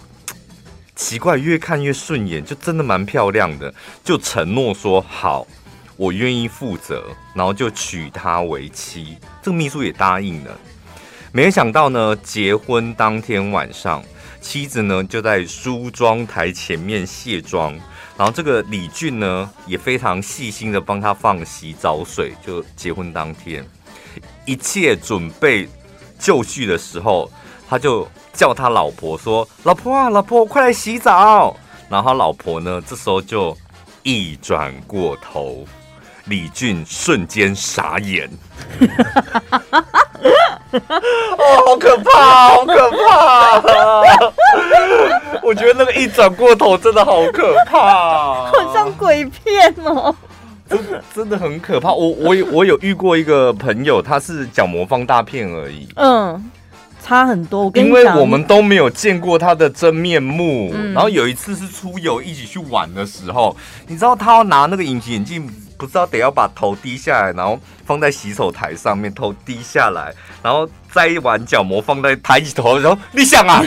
[0.96, 5.46] 奇怪，越看越顺眼，就真的蛮漂亮的，就承诺说好，
[5.94, 7.04] 我愿意负责，
[7.35, 9.18] 然后就娶她为妻。
[9.42, 10.59] 这个秘书也答应了。
[11.32, 14.02] 没想到呢，结婚当天晚上，
[14.40, 17.72] 妻子呢就在梳妆台前面卸妆，
[18.16, 22.32] 然后这个李俊呢也非常细心的帮她放洗澡水。
[22.44, 23.62] 就结婚当天，
[24.46, 25.68] 一切准备
[26.18, 27.30] 就绪的时候，
[27.68, 28.07] 他就。
[28.37, 31.57] 叫他老婆说：“老婆啊，老婆，快来洗澡。”
[31.88, 33.57] 然后他老婆呢，这时候就
[34.02, 35.64] 一转过头，
[36.26, 38.29] 李俊瞬间傻眼。
[40.70, 43.62] 哦，好可怕，好可怕！
[45.42, 50.14] 我觉得那个一转过头真的好可怕，好像鬼片哦，
[50.68, 50.79] 真
[51.14, 51.90] 真的很可怕。
[51.90, 55.88] 我我有我有遇过一个朋友，他是角膜放大片而已。
[55.96, 56.50] 嗯。
[57.06, 60.72] 差很多，我跟你讲，因为我们都没有见过他的真面目。
[60.74, 73.62] 嗯、然后有一次是出游一起去玩的时候，你知道他要拿那个隐形眼镜，不知道得要把头低下来，然后放在洗手台上面，头低下来，然后再玩角膜放在抬起头，然后你想啊？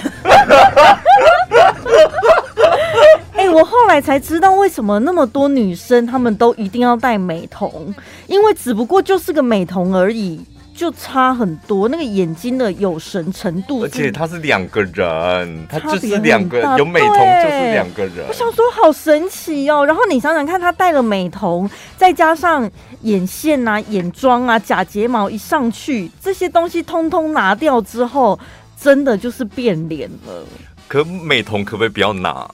[3.36, 7.96] 哎、欸，我后来才知道为什么那么多女生她们都一定要戴美瞳，
[8.28, 10.46] 因为只不过就是个美瞳而已。
[10.80, 17.10] 就差很多，那个眼睛的有神程度，而且他是两个人，他就是两个有美瞳
[17.44, 18.26] 就是两个人。
[18.30, 28.40] 我想说好神奇哦，然后你想想看，他戴了美瞳，再加上眼线啊、眼妆啊、假睫毛一上去，这些东西通通拿掉之后，
[28.80, 30.46] 真的就是变脸了。
[30.88, 32.50] 可美瞳可不可以不要拿？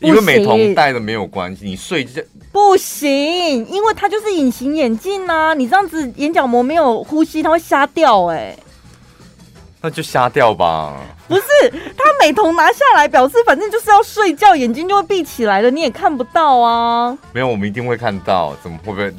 [0.00, 3.08] 因为美瞳戴了没有关系，你睡觉不行，
[3.68, 8.58] 因为它就是隐形眼镜呐、啊，你这样子眼角膜没有呼吸，它会瞎掉哎、欸。
[9.82, 10.92] 那就瞎掉吧。
[11.26, 11.42] 不是，
[11.96, 17.16] 他美瞳拿下来，表示反正就是要睡觉，眼睛就会闭起来了，你也看不到啊。
[17.32, 19.14] 没有，我们一定会看到，怎么会不会？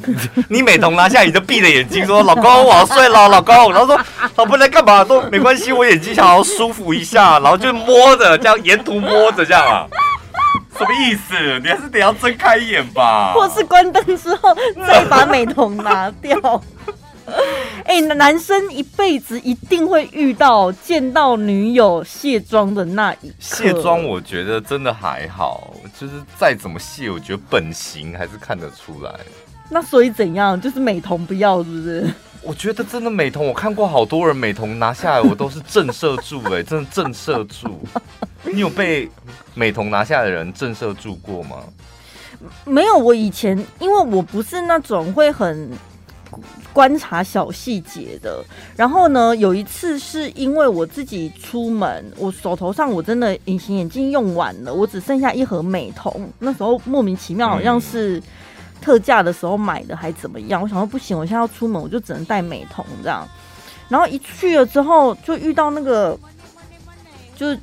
[0.49, 3.99] 你美瞳拿下，你就闭着眼睛说：“老公，我要睡了，老公。”然后说
[4.35, 9.87] ：“老婆在干嘛？”说没关系，我眼睛想要舒服一下，然后就摸着，这样沿途摸着这样啊。
[10.81, 11.59] 什么意思？
[11.59, 14.55] 你还是得要睁开眼吧，或是关灯之后
[14.87, 16.61] 再把美瞳拿掉。
[17.85, 23.35] 哎、欸，男生一辈子一定会遇到见到女友卸妆的那一刻。
[23.39, 29.13] 卸妆，我觉得真的还好，就是再怎么卸，我觉得本型还是看得出来。
[29.69, 30.59] 那所以怎样？
[30.59, 32.13] 就是美瞳不要，是不是？
[32.43, 37.79] 我觉得真的美瞳，我看过好多人美瞳拿下来，我都是震慑住哎、欸，真的震慑住。
[38.51, 39.07] 你有被
[39.53, 41.57] 美瞳拿下来的人震慑住过吗？
[42.65, 45.69] 没有，我以前因为我不是那种会很
[46.73, 48.43] 观察小细节的。
[48.75, 56.27] 然后呢，有一次是因为我自己出门，我手头上我真的隐形眼镜用完了，我只剩下一盒美瞳。
[56.39, 58.21] 那时候莫名其妙好像是。
[58.81, 60.61] 特价的时候买的还怎么样？
[60.61, 63.27] 我想说不行，我现在要出门，我就只能戴美瞳这样。
[63.87, 66.17] 然后一去了之后，就遇到那个，
[67.35, 67.55] 就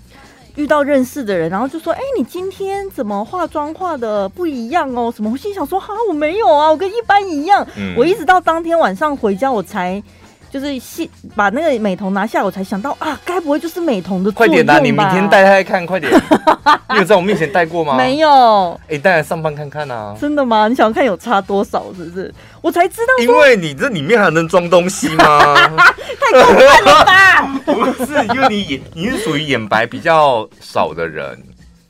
[0.54, 5.12] 遇到认识的人，然后就说：“哎、欸，你今天怎么化妆化的不一样哦？
[5.14, 7.66] 什么？”我心想说：“哈，我没有啊，我跟一般一样。
[7.76, 10.02] 嗯”我一直到当天晚上回家，我才。
[10.50, 14.62] 就是卸把那个美瞳拿下，我才想到啊，该不会就是美瞳的作用吧？
[14.62, 16.10] 快点呐，你明天戴戴看，快点！
[16.90, 17.96] 你有在我面前戴过吗？
[17.96, 18.80] 没有。
[18.88, 20.16] 哎，戴来上班看看啊！
[20.20, 20.68] 真的吗？
[20.68, 21.84] 你想看有差多少？
[21.96, 22.32] 是不是？
[22.62, 25.54] 我才知道，因为你这里面还能装东西吗？
[26.20, 27.42] 太过分了吧！
[27.66, 31.38] 不是，因为你眼你是属于眼白比较少的人。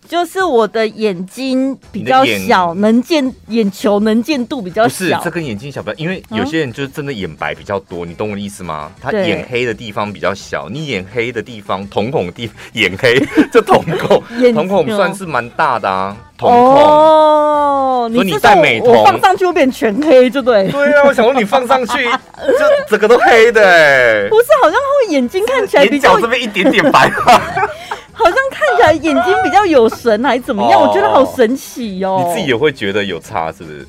[0.09, 4.88] 就是我的眼睛比较小，能见眼球能见度比较小。
[4.88, 5.92] 不是，这跟眼睛小不？
[5.99, 8.90] 因为有些人就是真的眼白比较多，嗯、你懂我的意思吗？
[9.03, 14.23] 他眼黑的地方比较小，你眼黑的地方瞳孔的地眼黑， 这瞳孔
[14.55, 16.16] 瞳孔算是蛮大的啊。
[16.38, 20.71] 瞳孔哦，所以你戴美瞳，我放上去会变全黑，就对。
[20.71, 22.05] 对啊，我想说你放上去，
[22.40, 24.29] 就整个都黑的、欸。
[24.31, 27.12] 不是，好像会眼睛看起来比较眼角这边一点点白。
[28.18, 30.81] 好像看起来眼睛比较有神，还是怎么样？
[30.81, 32.24] 我觉得好神奇哦。
[32.26, 33.87] 你自己也会觉得有差，是不是？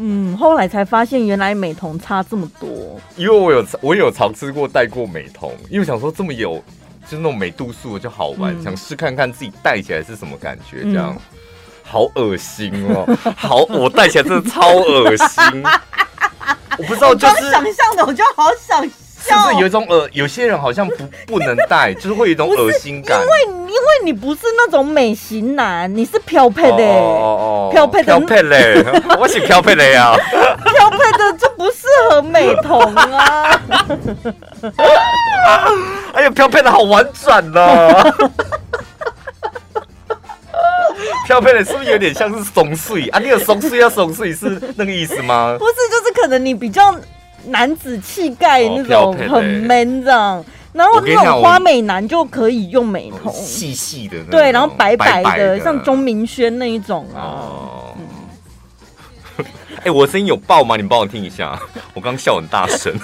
[0.00, 2.68] 嗯，后来才发现原来美瞳差这么多。
[3.16, 6.62] 因为我有我有尝试过戴过美瞳，因为想说这么有
[7.04, 10.82] 就是那种美度数就好玩，嗯、想试看看自己戴起来是什么感觉。
[10.82, 11.38] 这样、嗯、
[11.82, 15.62] 好恶心哦， 好，我戴起来真的超恶心。
[16.78, 18.88] 我不知道，就是想象的，我就好想。
[19.28, 20.08] 是不是有一种恶？
[20.12, 20.94] 有些人好像不
[21.26, 23.20] 不能戴，就是会有一种恶心感。
[23.22, 23.32] 因为
[23.68, 28.84] 因为你不是那种美型男，你是漂配的，哦哦，漂配的，漂配嘞，
[29.20, 30.14] 我是漂配的呀。
[30.64, 33.60] 漂配的就不适合美瞳啊。
[36.14, 38.14] 哎呀，漂配的好婉转呢。
[41.26, 43.18] 漂配的是不是有点像是松碎啊？
[43.18, 45.54] 你有松碎要松碎是那个意思吗？
[45.58, 46.96] 不是，就是可能你比较
[47.46, 50.44] 男子气概那种很 man 这样。
[50.72, 57.18] 然后那种花美男就可以用美瞳，细细的，对，然后白白的，像钟明轩那一种啊。
[57.18, 57.94] 哦。
[59.78, 60.76] 哎、欸，我声音有爆吗？
[60.76, 61.58] 你们帮我听一下，
[61.94, 62.94] 我刚笑很大声。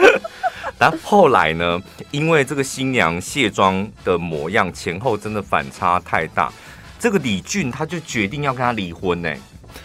[0.78, 6.52] 然后后来呢，因为这个新娘卸妆的模样前后真的反差太大，
[6.98, 9.30] 这个李俊他就决定要跟她离婚呢、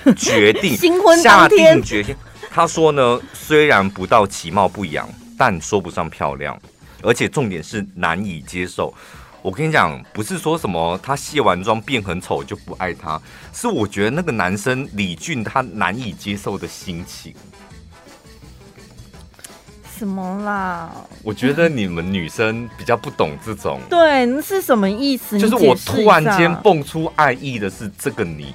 [0.05, 2.15] 欸，决定新婚下定决心。
[2.53, 6.59] 他说呢，虽然不到其貌不扬，但说不上漂亮。
[7.03, 8.93] 而且重点是难以接受，
[9.41, 13.19] 我跟你讲，不是说什么他卸完妆变很丑就不爱他，
[13.51, 17.33] 是我觉得那个男生李俊他难以接受的心情。
[19.97, 20.91] 什么啦？
[21.23, 23.79] 我觉得你们女生比较不懂这种。
[23.89, 25.39] 对，那是什么意思？
[25.39, 28.53] 就是我突然间蹦出爱意的是这个你。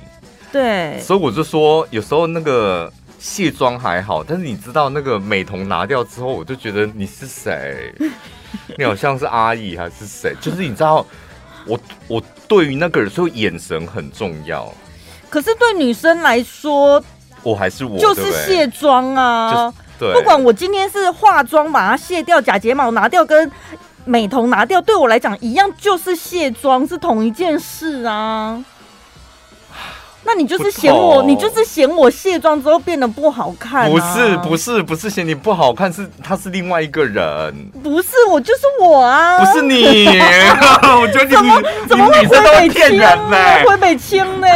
[0.52, 1.00] 对。
[1.00, 2.92] 所以我就说，有时候那个。
[3.18, 7.92] 卸妆还好，但是你知道那个美瞳拿掉之后，我就觉得你是谁？
[8.78, 10.34] 你好像是阿姨还是谁？
[10.40, 11.04] 就是你知道，
[11.66, 14.72] 我我对于那个人，所以眼神很重要。
[15.28, 17.02] 可是对女生来说，
[17.42, 19.72] 我还是我，就是卸妆啊。
[19.98, 23.50] 对，不管我今天是化妆把它卸掉，假睫毛拿掉，跟
[24.04, 28.62] 美瞳拿掉，对我来讲一样，就是卸妆，是同一件事啊。
[30.26, 33.88] 那你就是嫌我，你就是嫌我卸妆之后变得不好看啊。
[33.88, 37.54] 不是不是不是嫌你不好看，是他是另外一个人。
[37.82, 40.06] 不是我就是我啊，不是你。
[41.00, 43.64] 我觉得你怎么怎么会回北京呢？
[43.66, 44.48] 回北京呢？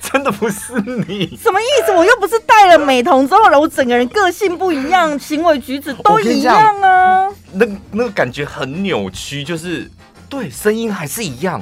[0.00, 0.72] 真的不是
[1.06, 1.38] 你。
[1.42, 1.92] 什么意思？
[1.92, 7.28] 我又不是戴了美瞳之后了，我整个人个性不一样，行为举止都一样啊。
[7.52, 9.90] 那那个感觉很扭曲，就是
[10.28, 11.60] 对，声音还是一样。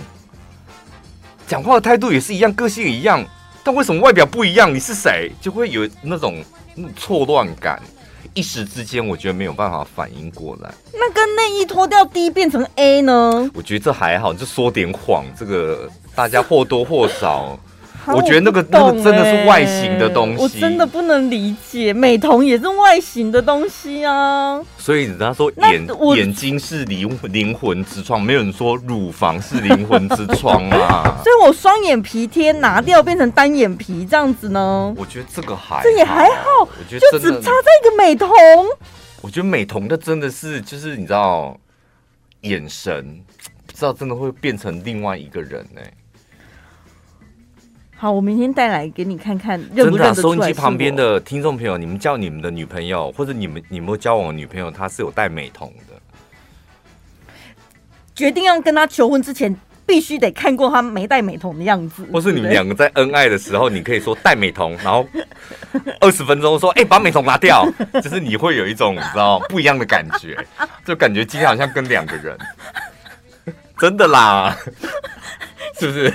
[1.46, 3.24] 讲话的态度也是一样，个性也一样，
[3.62, 4.74] 但为什么外表不一样？
[4.74, 5.30] 你是谁？
[5.40, 6.42] 就会有那种
[6.96, 7.80] 错乱感，
[8.34, 10.74] 一时之间我觉得没有办法反应过来。
[10.92, 13.48] 那跟内衣脱掉 D 变成 A 呢？
[13.54, 17.58] 我觉得这还好，就说点谎，这个大家或多或少。
[18.14, 21.92] 我觉得那个那个真的是外形的东西，我真的不能理解。
[21.92, 24.62] 美瞳也是外形的东西啊。
[24.78, 31.18] 所以人家说眼眼睛是灵灵魂之窗，没有人说乳房是灵魂之窗啊。
[31.24, 34.94] 所以我双眼皮贴拿掉变成单眼皮这样子呢？
[34.96, 38.28] 我觉得这个还这也还好，我觉得就只差这一个美瞳。
[39.22, 41.58] 我觉得美瞳的真的是就是你知道
[42.42, 43.20] 眼神，
[43.66, 45.92] 不知道真的会变成另外一个人呢、欸。
[47.98, 50.14] 好，我明天带来给你看看认不认得出来。
[50.14, 55.94] 真的啊，收音机旁边的听众朋友，你们叫你们的女朋友，或者你们你们交往的女朋友，她是有戴美瞳的。
[58.14, 62.06] 决定要跟她求婚之前，必须得看过她没戴美瞳的样子。
[62.12, 65.06] 或是你们两个在恩爱的时候，你可以说戴美瞳，然后
[66.00, 67.66] 二十分钟说：“哎、欸，把美瞳拿掉。”
[68.02, 70.36] 就是你会有一种你知道不一样的感觉，
[70.84, 72.36] 就感觉今天好像跟两个人。
[73.80, 74.54] 真的啦，
[75.80, 76.12] 是不是？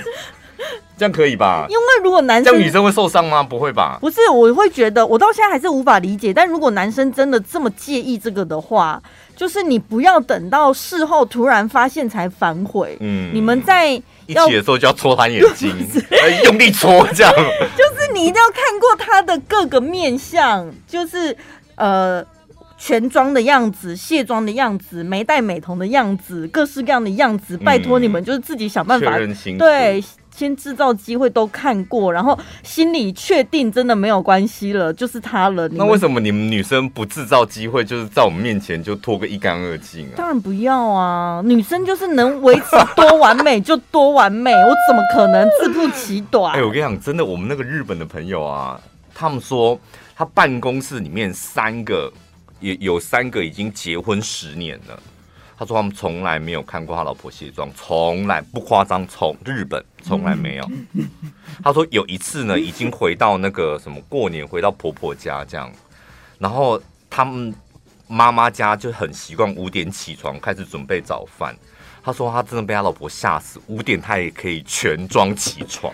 [1.02, 1.66] 这样可以吧？
[1.68, 3.42] 因为如果男生，这样女生会受伤吗？
[3.42, 3.98] 不会吧？
[4.00, 6.32] 不是，我会觉得，我到现在还是无法理解。
[6.32, 9.02] 但如果男生真的这么介意这个的话，
[9.34, 12.96] 就是你不要等到事后突然发现才反悔。
[13.00, 15.74] 嗯，你们在一起的时候就要戳他眼睛，
[16.46, 17.32] 用力戳，这样。
[17.76, 21.36] 就是你一定要看过他的各个面相，就是
[21.74, 22.24] 呃，
[22.78, 27.58] 全妆的样子、卸妆的样子、没戴美瞳的样子、各式各样的样子。
[27.58, 29.18] 拜托你们，就是自己想办法。
[29.58, 30.00] 对。
[30.34, 35.68] 先制造机会都看过，然后心里确定真的没有关系了，就是他了。
[35.68, 40.14] 那为什么你们女生不制造机会，就是在我们面前就脱个一干二净啊？
[40.16, 41.42] 当然不要啊！
[41.44, 46.54] 女生就是能维持多完美就多完美，我怎么可能自不其短？
[46.54, 48.80] 哎、欸，我跟你讲，真的，我们那个日本的朋友啊，
[49.14, 49.78] 他们说
[50.16, 52.10] 他办公室里面三个
[52.58, 54.98] 也有三个已经结婚十年了。
[55.62, 60.68] 他说他们从来没有看过他老婆卸妆，从来不夸张，从日本从来没有。
[61.62, 65.70] 他说有一次呢，已经回到那个什么过年，回到婆婆家这样，
[66.40, 67.54] 然后他们
[68.08, 71.54] 妈妈家就很习惯五点起床开始准备早饭。
[72.04, 75.92] 他说他真的被他老婆吓死，五点他也可以全妆起床。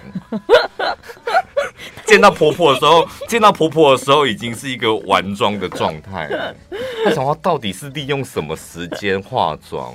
[2.06, 6.54] 见到婆婆的时候，见到婆婆的时候已经是一个完妆的状态了。
[7.04, 9.94] 他想说到底是利用什么时间化妆？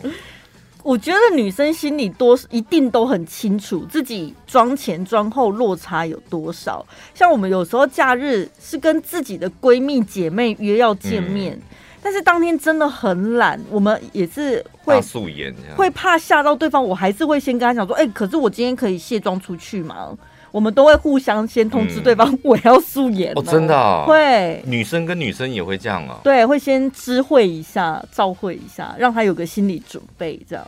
[0.83, 6.85] 我觉得女生心里多一定都很清楚自己妆前妆后落差有多少。
[7.15, 11.53] 像我们有时候假日是跟自己的闺蜜姐妹约要见面。
[11.53, 11.61] 嗯
[12.03, 20.09] 但是当天真的很懒，我们也是会素颜，会怕吓到对方，我还是会先跟他讲说，哎、欸，可是我今天可以卸妆出去吗？
[20.51, 26.19] 我们都会互相先通知对方，嗯、我要素颜哦，真的、哦、会，女生跟女生也会这样啊？
[26.23, 30.67] 对，会先知会一下，照会一下，让他有个心理准备，这样。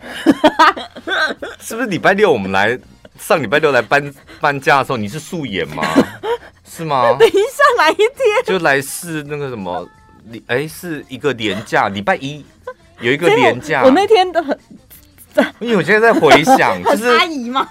[1.58, 2.78] 是不是礼拜六我们来
[3.18, 5.82] 上礼拜六来搬搬家的时候，你是素颜吗？
[6.74, 7.14] 是吗？
[7.20, 7.38] 等一下
[7.78, 8.08] 哪一天？
[8.44, 9.86] 就来试那个什么，
[10.46, 12.44] 哎、欸，是一个年假，礼拜一
[13.00, 13.84] 有一个年假。
[13.84, 14.58] 我那天的很，
[15.60, 17.68] 因为我现在在回想， 就是阿姨吗？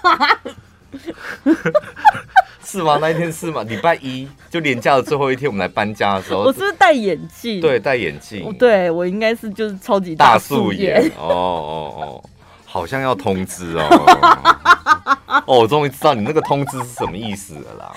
[2.64, 2.98] 是吗？
[3.00, 3.62] 那一天是吗？
[3.64, 7.60] 礼拜一就年假的最后一天，我们来搬家的时候，我是不是戴眼镜？
[7.60, 8.50] 对，戴眼镜。
[8.54, 11.00] 对，我应该是就是超级大素颜。
[11.18, 12.24] 哦哦哦，
[12.64, 15.42] 好像要通知哦。
[15.46, 17.92] 哦，我终于知道你那个通知是什么意思了啦。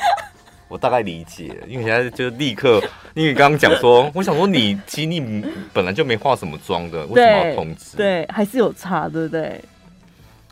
[0.67, 2.81] 我大概理解，因为现在就立刻，
[3.13, 7.95] 因为刚刚讲说， 我想说你其实你本来就没化什么妆的，为什么要通知？
[7.97, 9.61] 对，还是有差，对不对？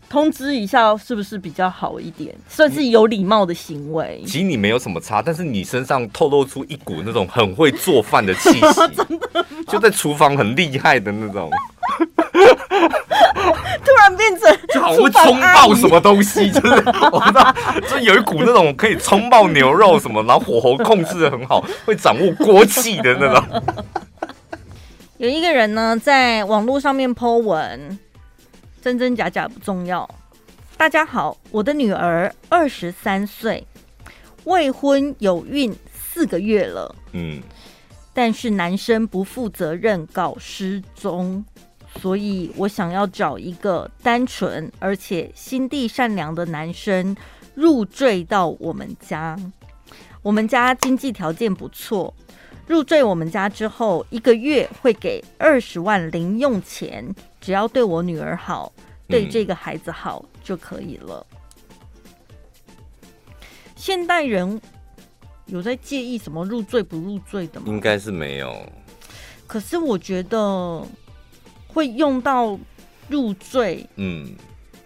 [0.07, 2.34] 通知一下是不是比较好一点？
[2.47, 4.22] 算是有礼貌的行为。
[4.26, 8.61] 其实你没有什么差，但是你身上透露出一股那种很会做饭的气息，
[9.68, 11.51] 就在厨房很厉害的那种。
[13.86, 16.74] 突然变成就好像会冲爆什么东西，就是
[17.12, 17.56] 我知道，
[17.90, 23.64] 就有一股那种可以冲爆牛肉什么，然后火候控制的很好，会掌握锅气的那种。
[25.18, 27.98] 有一个人呢，在网络上面 po 文，
[28.82, 30.10] 真真假假不重要。
[30.78, 33.66] 大家好，我的女儿二十三岁，
[34.44, 37.42] 未婚有孕四个月了，嗯，
[38.14, 41.46] 但是男生不负责任，搞失踪。
[42.02, 47.16] 所以我想要找一个单纯而且心地善良的男生
[47.56, 49.36] 入赘到我们家。
[50.22, 52.14] 我们家经济条件不错，
[52.68, 58.72] 入赘我们家之后，一个月会给二十万零用钱，只要对我女儿好，
[59.08, 61.26] 对这个孩子好就可以了。
[63.76, 64.60] 现代人
[65.46, 67.68] 有在介意什么入赘不入赘的吗？
[67.68, 68.68] 应该是没有。
[69.48, 70.86] 可是我觉得。
[71.76, 72.57] 会用到
[73.09, 74.34] 入赘，嗯，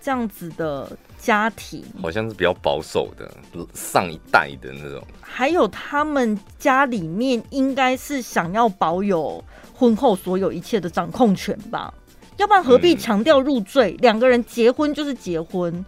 [0.02, 3.32] 这样子的家庭好像是比较保守的
[3.76, 5.06] 上一代的那种。
[5.22, 11.94] 还有他们家里面应该是想要保有婚后所有一切的掌控权吧？
[12.38, 13.92] 要不然何必强调入赘？
[14.00, 15.86] 两、嗯、个人结婚就是结婚，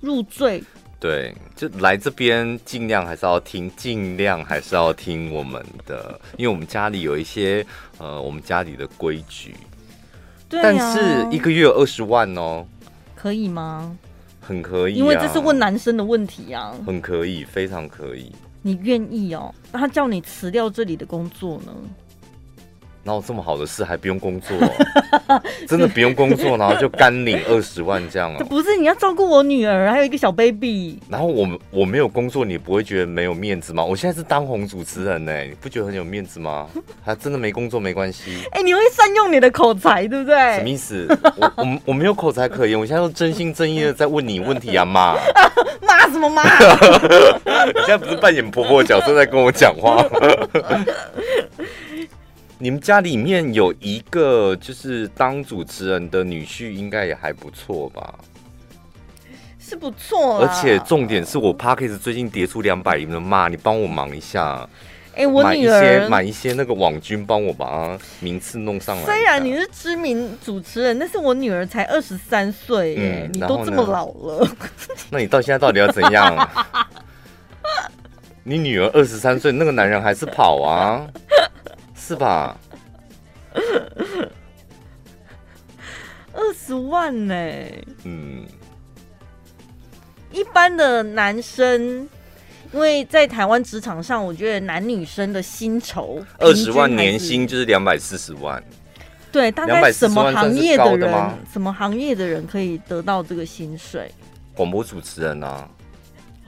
[0.00, 0.62] 入赘。
[1.00, 7.66] 对，就来这边尽量还是要听，尽量还是要听我们的，因为我们家里有一些
[7.98, 9.54] 呃，我们家里的规矩。
[10.62, 12.64] 但是一个月有二十万哦，
[13.14, 13.96] 可以吗？
[14.40, 16.74] 很可以，因为这是问男生的问题啊。
[16.86, 18.30] 很可以，非常可以。
[18.62, 19.54] 你愿意哦？
[19.72, 21.72] 那他叫你辞掉这里的工作呢？
[23.04, 24.56] 哪有这么好的事还不用工作？
[25.68, 28.42] 真的不用工作，然后就干领二十万这样啊？
[28.48, 30.98] 不是，你要照顾我女儿，还有一个小 baby。
[31.08, 33.84] 然后我我没有工作，你不会觉得没有面子吗？
[33.84, 36.66] 我现在是当红主持人呢，你不觉得很有面子吗？
[37.04, 38.38] 还真的没工作没关系。
[38.52, 40.56] 哎、欸，你会善用你的口才，对不对？
[40.56, 41.06] 什么意思？
[41.36, 45.14] 我我我没有口才可言，我现在都真心真意的在问你问题啊，妈。
[45.86, 46.42] 妈什么妈？
[46.42, 50.02] 你现在不是扮演婆婆的角色在跟我讲话？
[52.64, 58.14] 你们家里面有一个就是当主持人的女婿，应该也还不错吧？
[59.60, 64.66] 是不错，而且重点是我 Parkes 最近跌出两百亿了嘛，你帮我忙一下。
[65.12, 69.04] 哎、欸，我女儿买一些买一些那个网军，帮我把名次弄上来。
[69.04, 74.48] 虽然你是知名主持人，但是我女儿才二十三岁，哎，你都这么老了，
[75.10, 76.48] 那你到现在到底要怎样？
[78.42, 81.06] 你女儿二十三岁，那个男人还是跑啊？
[82.06, 82.54] 是吧？
[86.34, 87.34] 二十万呢？
[88.02, 88.44] 嗯，
[90.30, 92.06] 一般的男生，
[92.72, 98.62] 因为在台湾职场上，我觉得男女生的薪酬二十万年薪就是两百四十万。
[99.32, 101.10] 对，大概什么行业的人，
[101.50, 104.12] 什么行业的人可以得到这个薪水？
[104.54, 105.66] 广播主持人啊。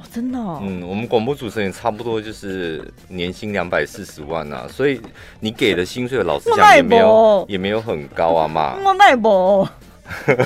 [0.07, 0.61] 哦，真的哦。
[0.62, 5.00] 嗯，我们广播主持人差不多就是年薪两百四十万啊，所以
[5.40, 8.76] 你给的薪水，老实讲也没有也没有很高啊嘛。
[8.84, 9.66] 我奈不，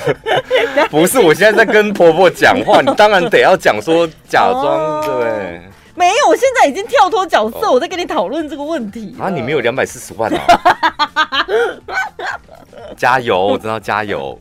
[0.89, 5.61] 不是，我现在在跟婆婆讲话，你当然得要讲说假装、哦、对。
[5.93, 9.29] 没有，我现在已经跳脱角色，哦、我在跟你讨论这个问题啊。
[9.29, 11.45] 你没有两百四十万啊？
[12.97, 14.35] 加油，我真的要加油。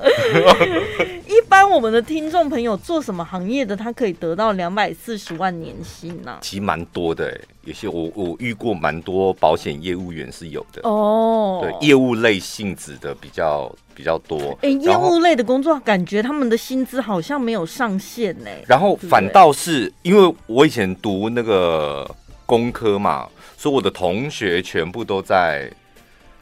[1.26, 6.38] 一般般我们的听众朋友做什么行业的，他可以得到两百四十万年薪呢？
[6.40, 11.60] 其实蛮多的，有些我我遇过蛮多保险业务员是有的哦。
[11.62, 14.38] 对，业务类性质的比较比较多。
[14.62, 18.48] 哎、欸，业务类的工作感觉他们的薪资好像没有上限呢。
[18.66, 22.10] 然后反倒是因为我以前读那个
[22.46, 25.70] 工科嘛，所以我的同学全部都在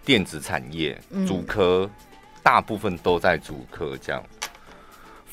[0.04, 0.96] 电子产业，
[1.26, 2.06] 主科、嗯、
[2.40, 4.22] 大部分都在主科这样。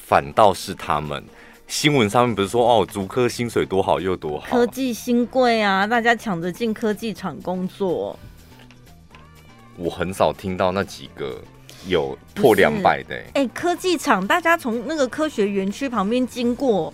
[0.08, 1.24] 反倒是他们
[1.68, 8.18] 新闻上面不是说哦，足科薪水多好又多好，科技新贵啊，大家抢着进科技厂工作。
[9.76, 11.42] 我很少听到那几个
[11.88, 13.16] 有破两百的。
[13.34, 16.94] 哎、欸，科技厂，大家从那个科学园区旁边经过，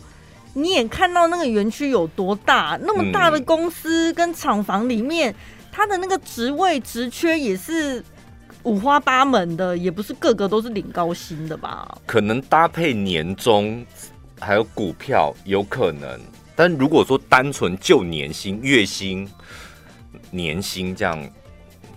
[0.54, 5.36] 你也看到那个园区有多大，那么大的公司跟厂房里面，
[5.70, 8.02] 他、嗯、的那个职位职缺也是。
[8.64, 11.98] 五花八门的，也不是个个都是领高薪的吧？
[12.06, 13.86] 可能搭配年终
[14.40, 16.20] 还有股票有可能，
[16.56, 19.28] 但如果说单纯就年薪、月薪、
[20.30, 21.30] 年薪这样，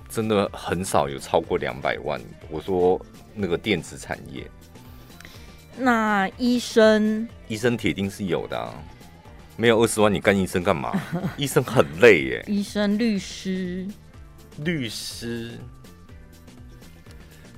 [0.08, 2.20] 真的很少有超过两百万。
[2.48, 3.00] 我说
[3.34, 4.50] 那个电子产业，
[5.76, 8.72] 那医生，医生铁定是有的啊，
[9.56, 10.98] 没有二十万你干医生干嘛？
[11.36, 12.44] 医生很累耶。
[12.46, 13.86] 医生、律师、
[14.58, 15.58] 律师。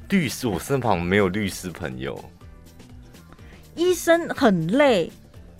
[0.09, 2.23] 律师，我身旁没有律师朋友。
[3.75, 5.11] 医生很累，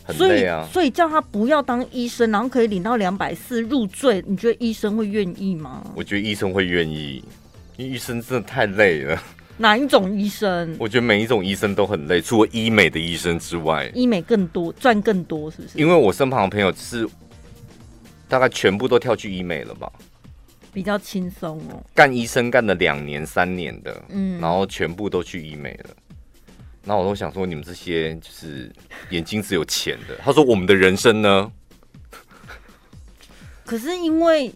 [0.05, 4.25] 很累啊，所以，所以叫他不要当医生，然后可以领到两百四入赘。
[4.27, 5.85] 你觉得医生会愿意吗？
[5.95, 7.23] 我觉得医生会愿意，
[7.77, 9.23] 因为医生真的太累了。
[9.59, 10.77] 哪一种医生？
[10.79, 15.79] 我觉得每一种医生都很累，除了医美的医生之外，医美更多赚更多，是不是？
[15.79, 17.09] 因为我身旁的朋友是
[18.29, 19.91] 大概全部都跳去医美了吧。
[20.77, 25.97] 比较轻松哦，干医生干了两年三年的，嗯，然后全部都去医美了。
[26.85, 28.71] 那我都想说，你们这些就是
[29.09, 30.15] 眼睛只有钱的。
[30.23, 31.51] 他说，我们的人生呢？
[33.65, 34.53] 可是因为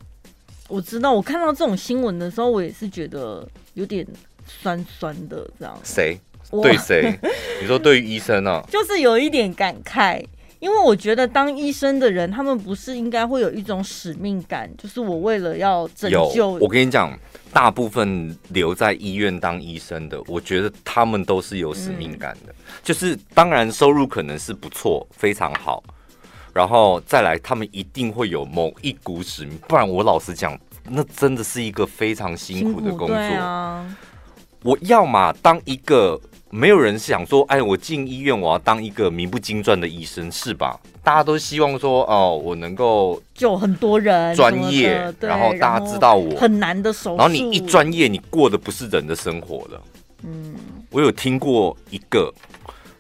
[0.69, 4.07] 我知道，我看到这种新闻的时候，我也是觉得有点
[4.47, 5.75] 酸酸的这样。
[5.83, 6.21] 谁？
[6.51, 7.19] 对谁？
[7.63, 8.63] 你说对于医生呢？
[8.71, 10.23] 就是有一点感慨。
[10.61, 16.51] 因为我觉得当医生的人，他们不是应该会有一种使命感，就是我为了要拯救。
[16.61, 17.19] 我跟你讲，
[17.51, 22.53] 大部分留在医院当医生的，我觉得他们都是有使命感的。
[22.53, 25.83] 嗯、就是当然收入可能是不错，非常好，
[26.53, 29.57] 然后再来，他们一定会有某一股使命。
[29.67, 30.55] 不然我老实讲，
[30.91, 33.17] 那真的是一个非常辛苦的工作。
[33.17, 33.97] 啊，
[34.63, 36.21] 我要嘛当一个。
[36.53, 40.79] 没有人想说，哎，我进医院，我要当一个名不经传的医生，是吧？
[41.03, 47.17] 大家都希望说，哦，我能够救很多人，专业，然后大家知道我很难的手术。
[47.17, 49.81] 然后你一专业，你过的不是人的生活了。
[50.25, 50.57] 嗯，
[50.91, 52.35] 我有听过一个，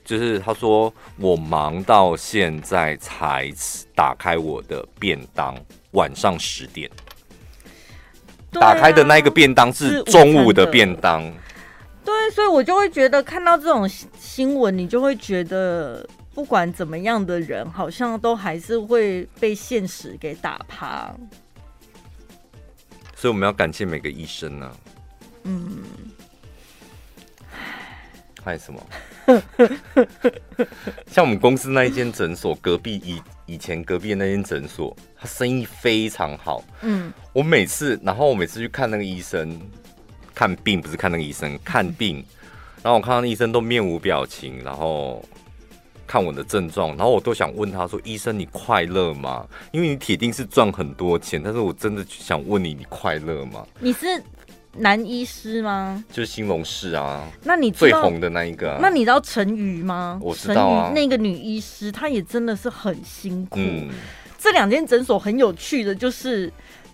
[0.05, 3.51] 就是他说，我忙到现在才
[3.97, 5.57] 打开我的便当，
[5.91, 6.89] 晚上十点，
[8.53, 11.29] 打开的那一个便当是中午的便当。
[12.11, 16.05] 对，所以我就会觉得看到这种新闻，你就会觉得
[16.35, 21.15] 不管怎么样的人，好像都还是会被现实给打趴。
[23.15, 24.77] 所以我们要感谢每个医生呢、啊。
[25.45, 25.85] 嗯。
[28.43, 28.85] 还有什么？
[31.07, 36.65] 像我们公司那一间诊所，隔壁以以前隔壁的那间诊所，他生意非常好。
[36.83, 37.13] 嗯。
[37.33, 39.61] 我每次，然后我每次去看那个医生。
[40.41, 42.25] 看病不是看那个医生，看病，
[42.83, 45.23] 然后我看到那医生都面无表情，然后
[46.07, 49.47] 看我的症状，然后我都想问他说：“医生，你快乐吗？
[49.71, 54.07] 因为你铁定是赚很多钱，但是我真的想问你，你快乐吗？”你是
[54.79, 56.03] 男医师吗？
[56.11, 58.79] 就是兴隆市啊，那你最红的那一个、啊。
[58.81, 60.19] 那你知道陈瑜吗？
[60.23, 63.59] 我知道啊，那个女医师，她也真的是很辛苦。
[63.59, 63.91] 嗯、
[64.39, 66.51] 这两间诊所很有趣的就是。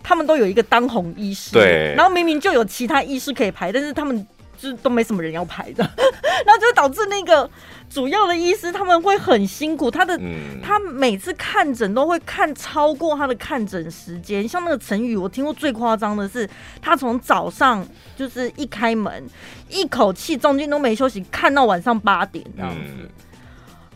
[0.08, 4.24] 他们都有一个当红医师，对，然后明明就有其他医师可以排，但是他们
[4.56, 5.82] 就都没什么人要排的，
[6.46, 7.50] 然后就导致那个
[7.90, 16.48] 主要的医师他们会很辛苦，他的、嗯、他每次看诊都会看超过他的看诊时间，像那个陈宇，我听过最夸张的是，
[16.80, 17.84] 他从早上
[18.16, 19.28] 就是一开门，
[19.68, 23.08] 一口气中间都没休息，看到晚上八点这样子，嗯、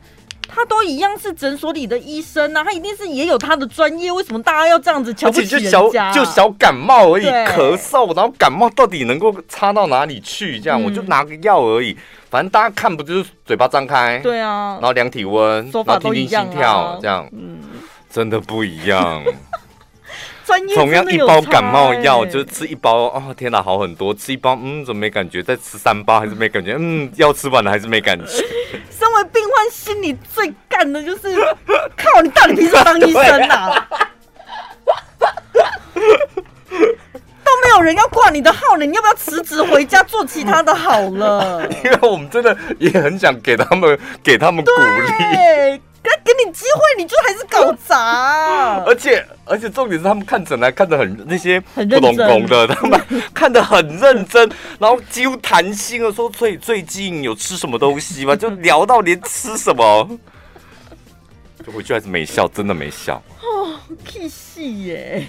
[0.47, 4.11] 他都一样是诊所里的医生啊，他一定是也有他的专业。
[4.11, 5.81] 为什么大家要这样子瞧不起人家？
[5.81, 10.59] 就小就小感冒而已，咳嗽，然后感冒到底能够差到哪里去？
[10.59, 11.97] 这样、嗯、我就拿个药而已，
[12.29, 14.19] 反正大家看不就是嘴巴张开？
[14.19, 17.59] 对啊，然后量体温，然后听听心跳，这样，嗯，
[18.09, 19.23] 真的不一样。
[20.75, 24.13] 同样一包感冒药，就吃一包哦，天哪，好很多。
[24.13, 25.41] 吃一包，嗯，怎么没感觉？
[25.41, 26.75] 再吃三包还是没感觉？
[26.77, 28.25] 嗯， 药吃完了还是没感觉。
[28.91, 31.35] 身为病患，心里最干的就是，
[31.95, 33.87] 靠，你到底凭什么当医生啊？
[37.45, 41.67] 都没有人要挂你的号了，你要不要辞职回家做其他的好了？
[41.83, 45.81] 因为我们真的也很想给他们，给他们鼓励。
[46.03, 48.83] 给给你机会，你就还是搞砸。
[48.85, 53.01] 而且而且重点是他们看诊来看得很那些不懂工的，他们
[53.33, 58.35] 看得很认真，然后几乎谈心了，说最最近有吃什么东西吗？
[58.37, 60.19] 就聊到连吃什么，
[61.65, 63.21] 就回去还是没笑，真的没笑。
[63.41, 65.25] 哦，气戏耶！